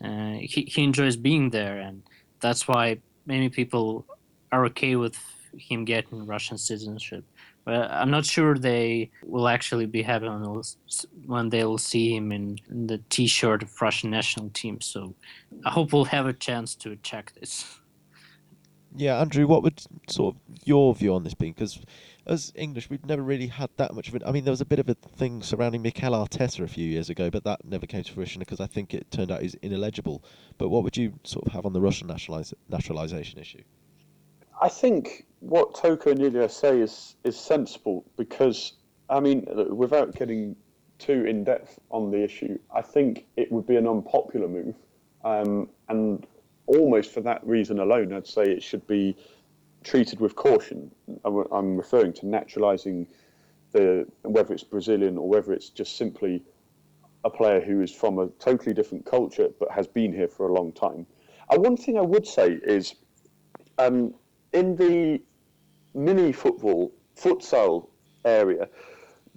[0.04, 1.80] uh, he, he enjoys being there.
[1.80, 2.04] And
[2.40, 4.06] that's why many people
[4.52, 5.18] are okay with
[5.58, 7.26] him getting russian citizenship.
[7.66, 10.28] But i'm not sure they will actually be happy
[11.26, 14.80] when they'll see him in, in the t-shirt of russian national team.
[14.82, 15.14] So
[15.66, 17.80] i hope we'll have a chance to check this
[18.96, 21.52] yeah, Andrew, what would sort of your view on this be?
[21.52, 21.80] Because
[22.26, 24.24] as English, we've never really had that much of it.
[24.26, 27.10] I mean, there was a bit of a thing surrounding Mikel Arteta a few years
[27.10, 30.24] ago, but that never came to fruition because I think it turned out he's ineligible.
[30.58, 33.64] But what would you sort of have on the Russian nationaliz- naturalisation issue?
[34.62, 38.74] I think what Toke and Ilya say is is sensible because
[39.10, 40.56] I mean, without getting
[41.00, 44.76] too in depth on the issue, I think it would be an unpopular move,
[45.24, 46.26] um, and
[46.66, 49.16] almost for that reason alone, I'd say it should be
[49.84, 50.92] treated with caution.
[51.26, 53.08] I'm referring to naturalising
[53.72, 56.44] the whether it's Brazilian or whether it's just simply
[57.26, 60.54] a player who is from a totally different culture but has been here for a
[60.54, 61.06] long time.
[61.50, 62.96] Uh, one thing I would say is
[63.78, 64.14] um,
[64.54, 65.22] in the
[65.94, 67.88] mini football futsal
[68.26, 68.70] area,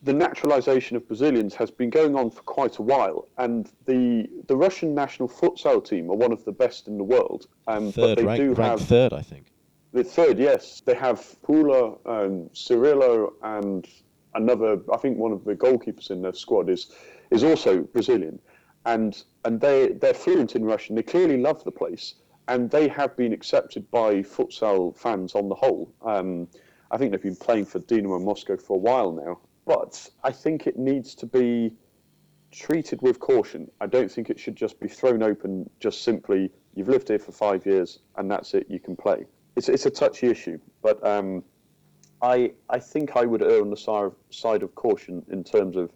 [0.03, 4.57] the naturalisation of Brazilians has been going on for quite a while, and the the
[4.57, 7.47] Russian national futsal team are one of the best in the world.
[7.67, 9.47] Um, third, but they rank, do have third, I think.
[9.93, 13.87] The third, yes, they have Pula, and Cirilo, and
[14.35, 14.79] another.
[14.93, 16.93] I think one of the goalkeepers in their squad is
[17.31, 18.39] is also Brazilian,
[18.85, 20.95] and and they they're fluent in Russian.
[20.95, 22.17] They clearly love the place,
[22.49, 25.91] and they have been accepted by futsal fans on the whole.
[26.03, 26.49] Um,
[26.91, 30.67] I think they've been playing for Dynamo Moscow for a while now, but I think
[30.67, 31.73] it needs to be
[32.53, 33.71] treated with caution.
[33.81, 37.33] I don't think it should just be thrown open just simply, you've lived here for
[37.33, 39.27] five years and that's it, you can play.
[39.57, 41.43] It's, it's a touchy issue, but um,
[42.23, 45.77] I, I think I would err on the side of, side of caution in terms
[45.77, 45.93] of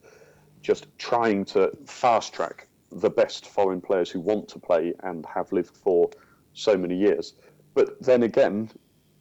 [0.62, 5.53] just trying to fast track the best foreign players who want to play and have
[5.53, 6.11] lived for
[6.53, 7.35] so many years.
[7.75, 8.71] But then again,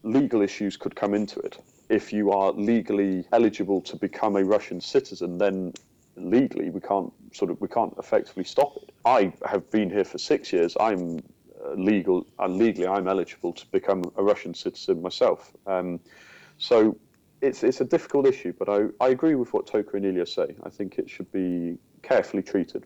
[0.03, 1.59] legal issues could come into it.
[1.89, 5.73] If you are legally eligible to become a Russian citizen, then
[6.15, 8.91] legally we can't sort of we can't effectively stop it.
[9.05, 10.75] I have been here for six years.
[10.79, 11.19] I'm
[11.65, 15.51] uh, legal and legally I'm eligible to become a Russian citizen myself.
[15.65, 15.99] Um,
[16.57, 16.97] so
[17.41, 20.55] it's it's a difficult issue, but I, I agree with what Toke and Ilya say.
[20.63, 22.85] I think it should be carefully treated.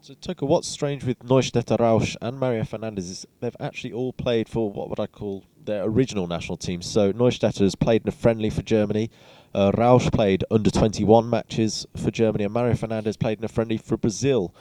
[0.00, 4.50] So, Toke, what's strange with Neustädter Rausch and Mario Fernandes is they've actually all played
[4.50, 6.86] for what would I call their original national teams.
[6.86, 9.10] So, Neustädter has played in a friendly for Germany,
[9.54, 13.76] uh, Rausch played under 21 matches for Germany, and Mario Fernandes played in a friendly
[13.76, 14.52] for Brazil.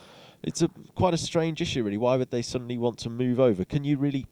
[0.43, 1.97] It's a quite a strange issue, really.
[1.97, 3.65] Why would they suddenly want to move over?
[3.65, 4.27] Can you really.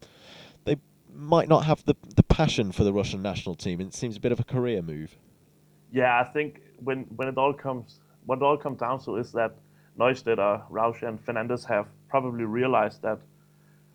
[0.64, 0.76] They
[1.12, 4.32] might not have the, the passion for the Russian national team, it seems a bit
[4.32, 5.18] of a career move.
[5.90, 9.32] Yeah, I think when, when it all comes, what it all comes down to is
[9.32, 9.56] that
[9.98, 13.18] Neustädter, Rausch, and Fernandes have probably realized that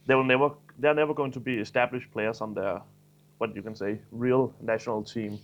[0.05, 2.81] they will never they're never going to be established players on their
[3.37, 5.39] what you can say real national team,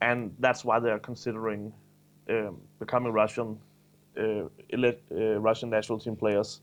[0.00, 1.72] and that's why they're considering
[2.28, 3.58] um, becoming Russian
[4.18, 4.44] uh,
[4.74, 6.60] uh, Russian national team players.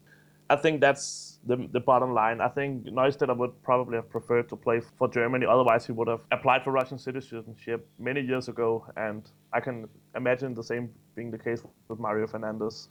[0.51, 2.41] I think that's the, the bottom line.
[2.41, 5.45] I think Neustädter would probably have preferred to play for Germany.
[5.45, 8.85] Otherwise, he would have applied for Russian citizenship many years ago.
[8.97, 12.87] And I can imagine the same being the case with Mario Fernandes.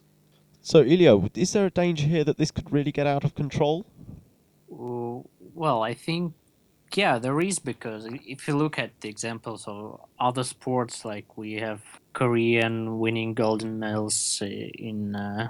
[0.61, 3.85] So, Ilya, is there a danger here that this could really get out of control?
[4.69, 6.33] Well, I think,
[6.95, 11.53] yeah, there is because if you look at the examples of other sports, like we
[11.53, 11.81] have
[12.13, 15.49] Korean winning golden medals uh, in uh,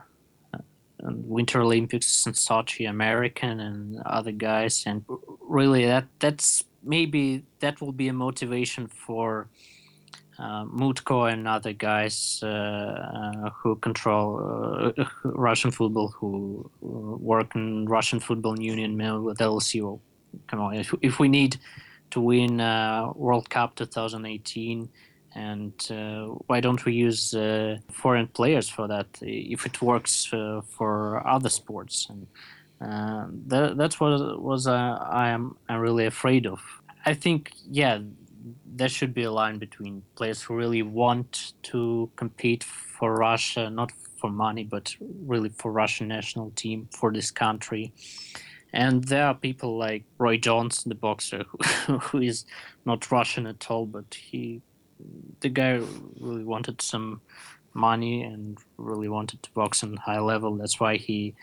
[1.01, 5.05] Winter Olympics in Sochi, American and other guys, and
[5.41, 9.47] really that that's maybe that will be a motivation for
[10.39, 17.85] uh, Mutko and other guys uh, uh, who control uh, Russian football, who work in
[17.85, 19.99] Russian football union with LSU.
[20.47, 21.57] Come on, if, if we need
[22.11, 22.57] to win
[23.15, 24.89] World Cup 2018,
[25.35, 30.61] and uh, why don't we use uh, foreign players for that if it works uh,
[30.67, 32.25] for other sports and
[33.47, 36.61] that, that's what was I am I'm really afraid of.
[37.05, 37.99] I think yeah
[38.65, 43.91] there should be a line between players who really want to compete for Russia, not
[44.17, 47.93] for money, but really for Russian national team for this country.
[48.71, 51.43] And there are people like Roy Jones, the boxer,
[51.87, 52.45] who, who is
[52.85, 54.61] not Russian at all, but he,
[55.39, 55.81] the guy,
[56.19, 57.21] really wanted some
[57.73, 60.55] money and really wanted to box on high level.
[60.55, 61.35] That's why he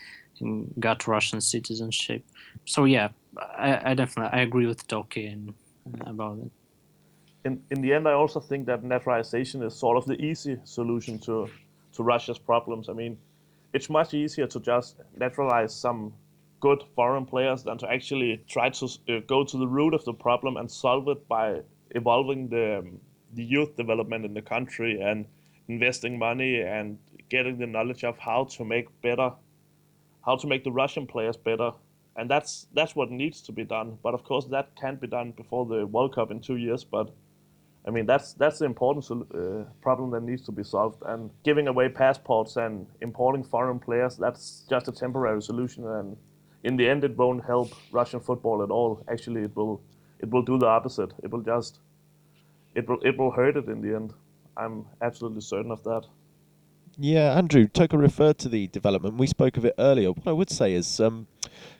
[0.79, 2.23] got Russian citizenship.
[2.65, 3.09] So yeah,
[3.57, 6.51] I, I definitely I agree with Toke uh, about it
[7.45, 11.19] in, in the end, I also think that naturalization is sort of the easy solution
[11.19, 11.49] to,
[11.93, 12.89] to Russia's problems.
[12.89, 13.17] I mean,
[13.73, 16.13] it's much easier to just naturalize some
[16.59, 20.13] good foreign players than to actually try to uh, go to the root of the
[20.13, 21.61] problem and solve it by
[21.91, 22.99] evolving the, um,
[23.33, 25.25] the youth development in the country and
[25.67, 26.97] investing money and
[27.29, 29.31] getting the knowledge of how to make better,
[30.25, 31.71] how to make the Russian players better.
[32.15, 33.99] And that's that's what needs to be done.
[34.01, 36.83] But of course, that can't be done before the World Cup in two years.
[36.83, 37.11] But
[37.87, 41.01] I mean, that's that's the important uh, problem that needs to be solved.
[41.05, 45.87] And giving away passports and importing foreign players, that's just a temporary solution.
[45.87, 46.17] And
[46.63, 49.05] in the end, it won't help Russian football at all.
[49.09, 49.81] Actually, it will
[50.19, 51.13] it will do the opposite.
[51.23, 51.79] It will just
[52.75, 54.13] it will it will hurt it in the end.
[54.57, 56.03] I'm absolutely certain of that.
[56.99, 59.17] Yeah, Andrew, Toke referred to the development.
[59.17, 60.09] We spoke of it earlier.
[60.11, 61.27] What I would say is um,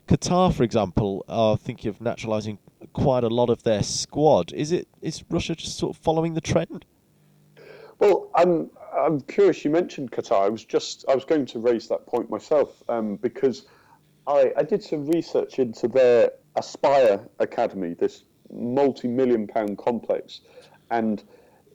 [0.08, 2.58] Qatar, for example, are thinking of naturalising
[2.94, 4.54] quite a lot of their squad.
[4.54, 6.86] Is it is Russia just sort of following the trend?
[8.00, 9.66] Well, I'm I'm curious.
[9.66, 10.44] You mentioned Qatar.
[10.44, 13.66] I was just I was going to raise that point myself um, because
[14.28, 20.42] I I did some research into their Aspire Academy, this multi-million pound complex,
[20.90, 21.24] and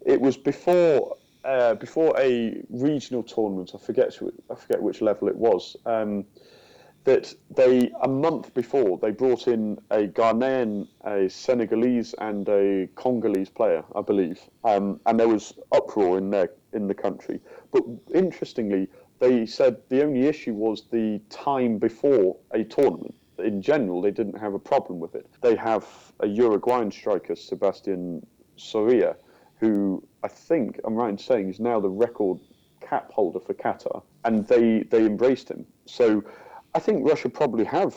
[0.05, 3.72] it was before uh, before a regional tournament.
[3.74, 4.16] I forget
[4.50, 5.76] I forget which level it was.
[5.86, 6.24] Um,
[7.05, 13.50] that they a month before they brought in a Ghanaian, a Senegalese, and a Congolese
[13.50, 17.40] player, I believe, um, and there was uproar in there in the country.
[17.72, 17.82] But
[18.14, 18.88] interestingly,
[19.18, 23.14] they said the only issue was the time before a tournament.
[23.38, 25.26] in general, they didn't have a problem with it.
[25.40, 25.84] They have
[26.20, 28.24] a Uruguayan striker, Sebastian
[28.57, 29.16] Soria,
[29.59, 32.38] who I think I'm right in saying is now the record
[32.80, 35.66] cap holder for Qatar, and they they embraced him.
[35.86, 36.22] So
[36.75, 37.97] I think Russia probably have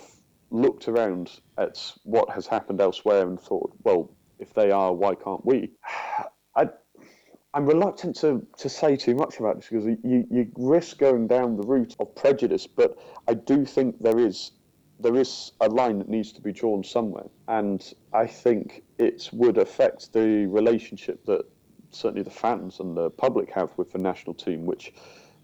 [0.51, 5.45] looked around at what has happened elsewhere and thought, well, if they are, why can't
[5.45, 5.71] we?
[6.55, 6.69] I,
[7.53, 11.55] I'm reluctant to, to say too much about this because you, you risk going down
[11.55, 12.97] the route of prejudice, but
[13.28, 14.51] I do think there is
[14.97, 19.57] there is a line that needs to be drawn somewhere, and I think it would
[19.57, 21.43] affect the relationship that
[21.91, 24.93] certainly the fans and the public have with the national team, which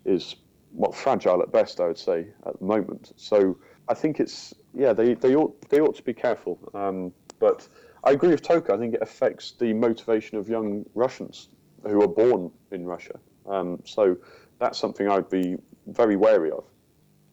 [0.05, 0.35] is
[0.73, 3.13] well fragile at best, I would say, at the moment.
[3.15, 3.57] So
[3.87, 7.67] I think it's yeah they, they ought they ought to be careful, um, but
[8.03, 8.69] I agree with Toke.
[8.69, 11.49] I think it affects the motivation of young Russians
[11.83, 13.19] who are born in Russia.
[13.47, 14.17] Um, so
[14.59, 15.57] that's something I'd be
[15.87, 16.63] very wary of.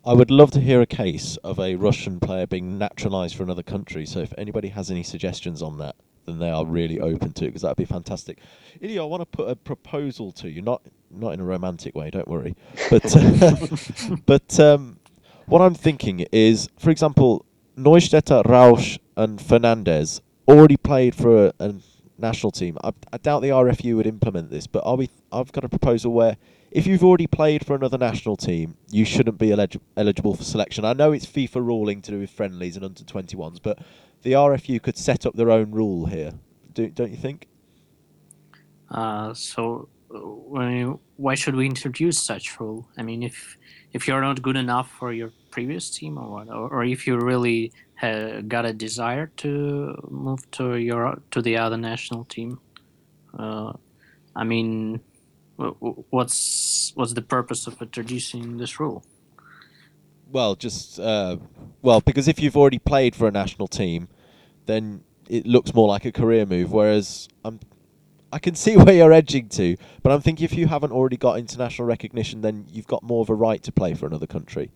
[0.05, 3.63] I would love to hear a case of a Russian player being naturalised for another
[3.63, 4.07] country.
[4.07, 7.49] So if anybody has any suggestions on that, then they are really open to it
[7.49, 8.39] because that'd be fantastic.
[8.81, 12.11] Ilya, I want to put a proposal to you, not not in a romantic way,
[12.11, 12.57] don't worry,
[12.91, 13.57] but uh,
[14.27, 14.99] but um,
[15.47, 17.45] what I'm thinking is, for example,
[17.77, 21.75] Neustädter, Rausch, and Fernandes already played for a, a
[22.19, 22.77] national team.
[22.83, 25.11] I, I, doubt the RFU would implement this, but we?
[25.33, 26.37] I've got a proposal where
[26.71, 30.85] if you've already played for another national team, you shouldn't be elig- eligible for selection.
[30.85, 33.79] I know it's FIFA ruling to do with friendlies and under 21s, but
[34.23, 36.33] the RFU could set up their own rule here.
[36.73, 37.47] Do, don't you think?
[38.91, 42.89] Uh, so, why should we introduce such rule?
[42.97, 43.57] I mean, if
[43.93, 47.19] if you're not good enough for your previous team, or what, or, or if you
[47.19, 52.61] really got a desire to move to your to the other national team,
[53.39, 53.73] uh,
[54.35, 55.01] I mean,
[55.57, 59.05] what's what's the purpose of introducing this rule?
[60.31, 61.39] Well, just uh,
[61.83, 64.09] well, because if you've already played for a national team,
[64.67, 66.73] then it looks more like a career move.
[66.73, 67.61] Whereas I'm,
[68.33, 71.39] I can see where you're edging to, but I'm thinking if you haven't already got
[71.39, 74.71] international recognition, then you've got more of a right to play for another country.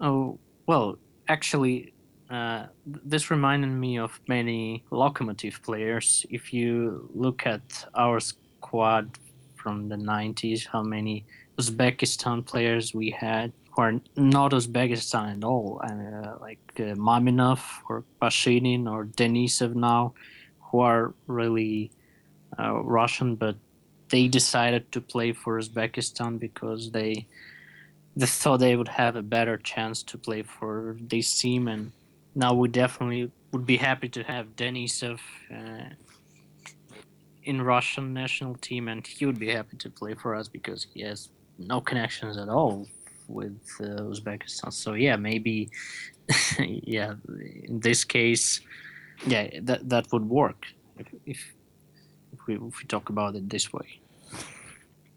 [0.00, 0.98] Oh well,
[1.28, 1.92] actually,
[2.30, 6.26] uh, this reminded me of many Lokomotiv players.
[6.30, 9.18] If you look at our squad
[9.56, 11.24] from the 90s, how many
[11.58, 18.04] Uzbekistan players we had who are not Uzbekistan at all, uh, like uh, Maminov or
[18.20, 20.14] Pashinin or Denisov now,
[20.70, 21.90] who are really
[22.58, 23.56] uh, Russian, but
[24.08, 27.26] they decided to play for Uzbekistan because they
[28.16, 31.92] they thought they would have a better chance to play for this team, and
[32.34, 35.20] now we definitely would be happy to have Denisov
[35.54, 35.90] uh,
[37.44, 41.02] in Russian national team, and he would be happy to play for us because he
[41.02, 42.86] has no connections at all
[43.28, 44.72] with uh, Uzbekistan.
[44.72, 45.70] So yeah, maybe
[46.58, 47.14] yeah,
[47.64, 48.60] in this case,
[49.26, 50.66] yeah, that that would work
[50.98, 51.54] if if,
[52.48, 54.00] we if we talk about it this way.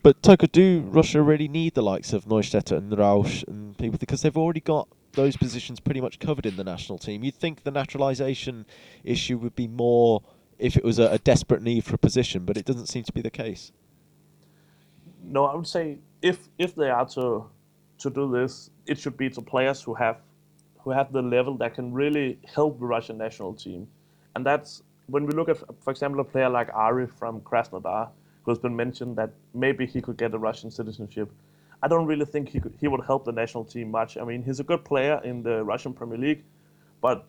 [0.04, 4.22] But Toke, do Russia really need the likes of Neustädter and Rausch and people because
[4.22, 7.24] they've already got those positions pretty much covered in the national team?
[7.24, 8.66] You'd think the naturalisation
[9.04, 10.24] issue would be more
[10.58, 13.12] if it was a, a desperate need for a position, but it doesn't seem to
[13.12, 13.72] be the case.
[15.24, 17.46] No, I would say if if they are to
[18.00, 20.18] to do this, it should be to players who have
[20.80, 23.88] who have the level that can really help the Russian national team,
[24.36, 28.10] and that's when we look at, for example, a player like Ari from Krasnodar,
[28.44, 31.32] who has been mentioned that maybe he could get a Russian citizenship.
[31.84, 34.18] I don't really think he could, he would help the national team much.
[34.18, 36.44] I mean, he's a good player in the Russian Premier League,
[37.02, 37.26] but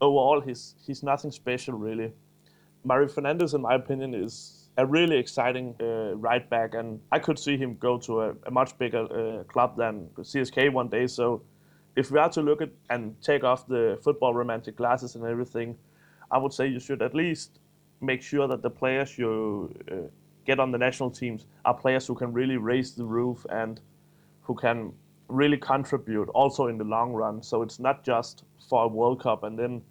[0.00, 2.12] overall, he's he's nothing special really.
[2.84, 7.38] Mario Fernandes, in my opinion, is a really exciting uh, right back, and I could
[7.38, 11.06] see him go to a, a much bigger uh, club than CSKA one day.
[11.06, 11.42] So,
[11.96, 15.76] if we are to look at and take off the football romantic glasses and everything,
[16.30, 17.58] I would say you should at least
[18.00, 19.94] make sure that the players you uh,
[20.44, 23.80] get on the national teams are players who can really raise the roof and
[24.42, 24.92] who can
[25.28, 27.42] really contribute also in the long run.
[27.42, 29.82] So it's not just for a World Cup and then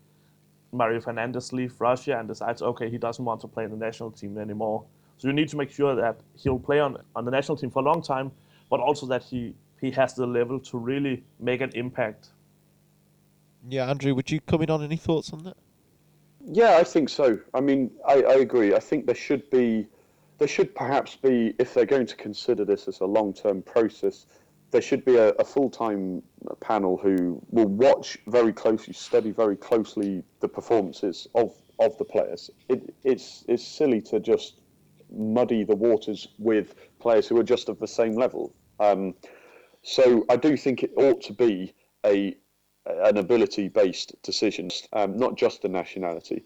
[0.71, 4.11] Mario Fernandes leaves Russia and decides, okay, he doesn't want to play in the national
[4.11, 4.83] team anymore.
[5.17, 7.79] So you need to make sure that he'll play on, on the national team for
[7.79, 8.31] a long time,
[8.69, 12.29] but also that he, he has the level to really make an impact.
[13.69, 15.57] Yeah, Andrew, would you come in on any thoughts on that?
[16.45, 17.39] Yeah, I think so.
[17.53, 18.75] I mean, I, I agree.
[18.75, 19.87] I think there should be,
[20.39, 24.25] there should perhaps be, if they're going to consider this as a long-term process,
[24.71, 26.21] there should be a, a full-time
[26.59, 32.49] panel who will watch very closely, study very closely the performances of, of the players.
[32.69, 34.61] It, it's it's silly to just
[35.11, 38.53] muddy the waters with players who are just of the same level.
[38.79, 39.13] Um,
[39.83, 41.73] so I do think it ought to be
[42.05, 42.35] a
[42.85, 46.43] an ability-based decision, um, not just the nationality,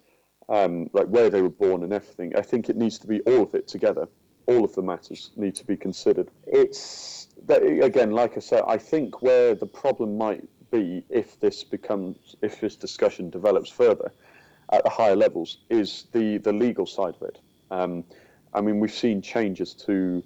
[0.49, 2.35] um, like where they were born and everything.
[2.35, 4.07] I think it needs to be all of it together.
[4.45, 6.29] All of the matters need to be considered.
[6.45, 12.35] It's again, like I said, I think where the problem might be if this becomes,
[12.41, 14.11] if this discussion develops further
[14.71, 17.39] at the higher levels, is the the legal side of it.
[17.71, 18.05] Um,
[18.53, 20.23] I mean, we've seen changes to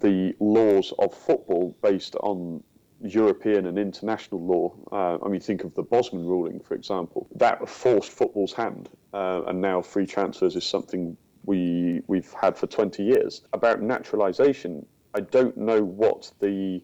[0.00, 2.62] the laws of football based on
[3.02, 4.74] European and international law.
[4.92, 7.26] Uh, I mean, think of the Bosman ruling, for example.
[7.34, 12.66] That forced football's hand, uh, and now free transfers is something we we've had for
[12.66, 13.42] 20 years.
[13.52, 14.84] About naturalisation,
[15.14, 16.82] I don't know what the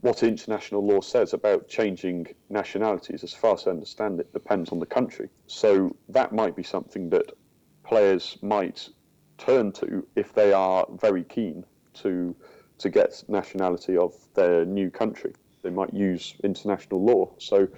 [0.00, 3.22] what international law says about changing nationalities.
[3.22, 5.28] As far as I understand it, depends on the country.
[5.46, 7.32] So that might be something that
[7.84, 8.88] players might
[9.36, 12.34] turn to if they are very keen to
[12.80, 15.32] to get nationality of their new country.
[15.62, 17.30] They might use international law.
[17.38, 17.68] So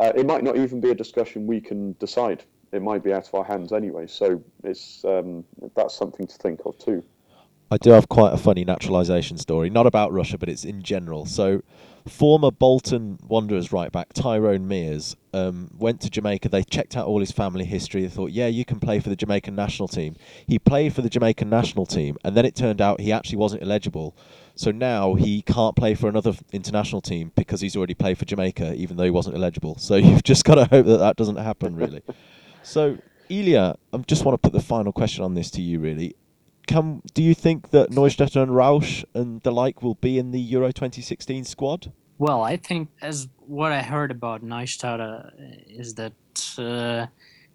[0.00, 2.44] uh, it might not even be a discussion we can decide.
[2.72, 4.06] It might be out of our hands anyway.
[4.06, 5.44] So it's um,
[5.74, 7.02] that's something to think of too.
[7.70, 11.26] I do have quite a funny naturalisation story, not about Russia, but it's in general.
[11.26, 11.62] So,
[12.06, 16.48] former Bolton Wanderers right back Tyrone Mears um, went to Jamaica.
[16.48, 18.02] They checked out all his family history.
[18.02, 20.14] They thought, yeah, you can play for the Jamaican national team.
[20.46, 23.62] He played for the Jamaican national team, and then it turned out he actually wasn't
[23.64, 24.16] eligible.
[24.54, 28.74] So now he can't play for another international team because he's already played for Jamaica,
[28.74, 29.76] even though he wasn't eligible.
[29.78, 32.02] So you've just got to hope that that doesn't happen, really.
[32.62, 32.96] so,
[33.28, 36.14] Ilya, I just want to put the final question on this to you, really
[36.66, 40.40] can do you think that Neustädter and Rausch and the like will be in the
[40.40, 41.92] Euro 2016 squad?
[42.18, 45.32] Well, I think as what I heard about Neustädter
[45.68, 46.12] is that
[46.58, 47.06] uh,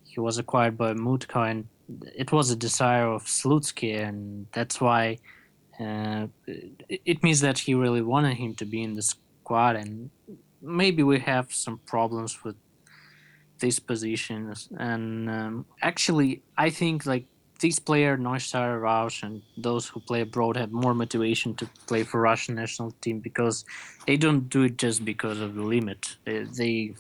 [0.03, 1.67] he was acquired by Mutko, and
[2.15, 5.17] it was a desire of Slutsky, and that's why
[5.79, 6.27] uh,
[7.05, 10.11] it means that he really wanted him to be in the squad, and
[10.61, 12.55] maybe we have some problems with
[13.59, 14.69] these positions.
[14.77, 17.25] And um, actually, I think like
[17.61, 22.19] these players, Neustadt, Rausch, and those who play abroad have more motivation to play for
[22.19, 23.65] Russian national team because
[24.07, 26.17] they don't do it just because of the limit.
[26.25, 26.95] They, they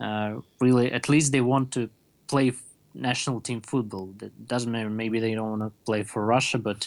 [0.00, 1.90] uh, really, at least they want to
[2.28, 2.52] play
[2.94, 4.14] national team football.
[4.18, 4.88] That doesn't matter.
[4.88, 6.86] Maybe they don't want to play for Russia, but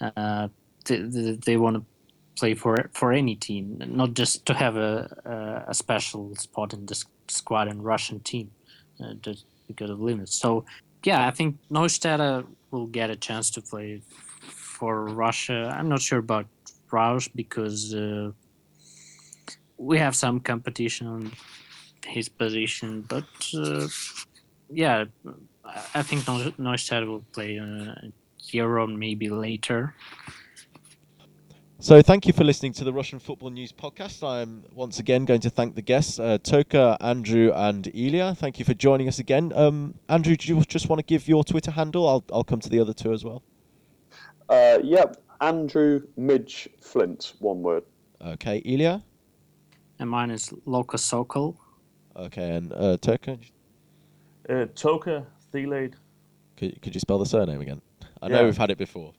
[0.00, 0.48] uh,
[0.86, 1.84] they, they, they want to
[2.36, 6.86] play for for any team, not just to have a a, a special spot in
[6.86, 8.50] the squad and Russian team,
[9.04, 10.34] uh, just because of limits.
[10.34, 10.64] So
[11.04, 14.02] yeah, I think Neustädter will get a chance to play
[14.40, 15.74] for Russia.
[15.76, 16.46] I'm not sure about
[16.90, 18.32] Rausch because uh,
[19.76, 21.32] we have some competition on
[22.06, 23.24] his position, but
[23.54, 23.86] uh,
[24.68, 25.04] yeah,
[25.94, 27.94] I think Neustädter will play uh,
[28.52, 29.94] Euro maybe later.
[31.82, 34.22] So, thank you for listening to the Russian Football News podcast.
[34.22, 38.34] I'm once again going to thank the guests, uh, Toke, Andrew, and Ilya.
[38.34, 39.50] Thank you for joining us again.
[39.54, 42.06] Um, Andrew, do you just want to give your Twitter handle?
[42.06, 43.42] I'll, I'll come to the other two as well.
[44.50, 47.84] Uh, yep, Andrew Midge Flint, one word.
[48.20, 49.02] Okay, Ilya?
[50.00, 51.58] And mine is Loka Sokol.
[52.14, 53.38] Okay, and uh, Toke?
[54.50, 55.94] Uh, Toke Theilade.
[56.58, 57.80] Could, could you spell the surname again?
[58.20, 59.14] I know we've had it before.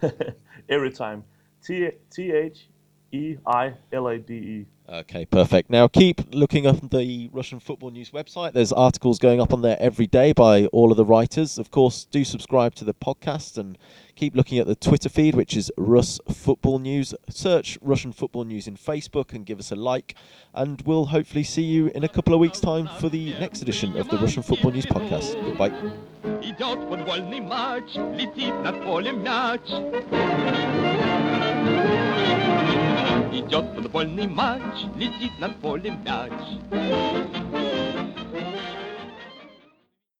[0.00, 0.38] But...
[0.70, 1.22] Every time.
[1.66, 2.68] T T H
[3.12, 4.66] E I L A D E.
[4.88, 5.68] Okay, perfect.
[5.68, 8.52] Now keep looking up the Russian Football News website.
[8.52, 11.58] There's articles going up on there every day by all of the writers.
[11.58, 13.76] Of course, do subscribe to the podcast and
[14.14, 17.14] keep looking at the Twitter feed, which is Russ Football News.
[17.28, 20.14] Search Russian Football News in Facebook and give us a like.
[20.54, 23.96] And we'll hopefully see you in a couple of weeks' time for the next edition
[23.96, 25.34] of the Russian Football News podcast.
[25.34, 25.72] Goodbye.
[33.32, 36.32] Идет футбольный матч, летит над полем мяч.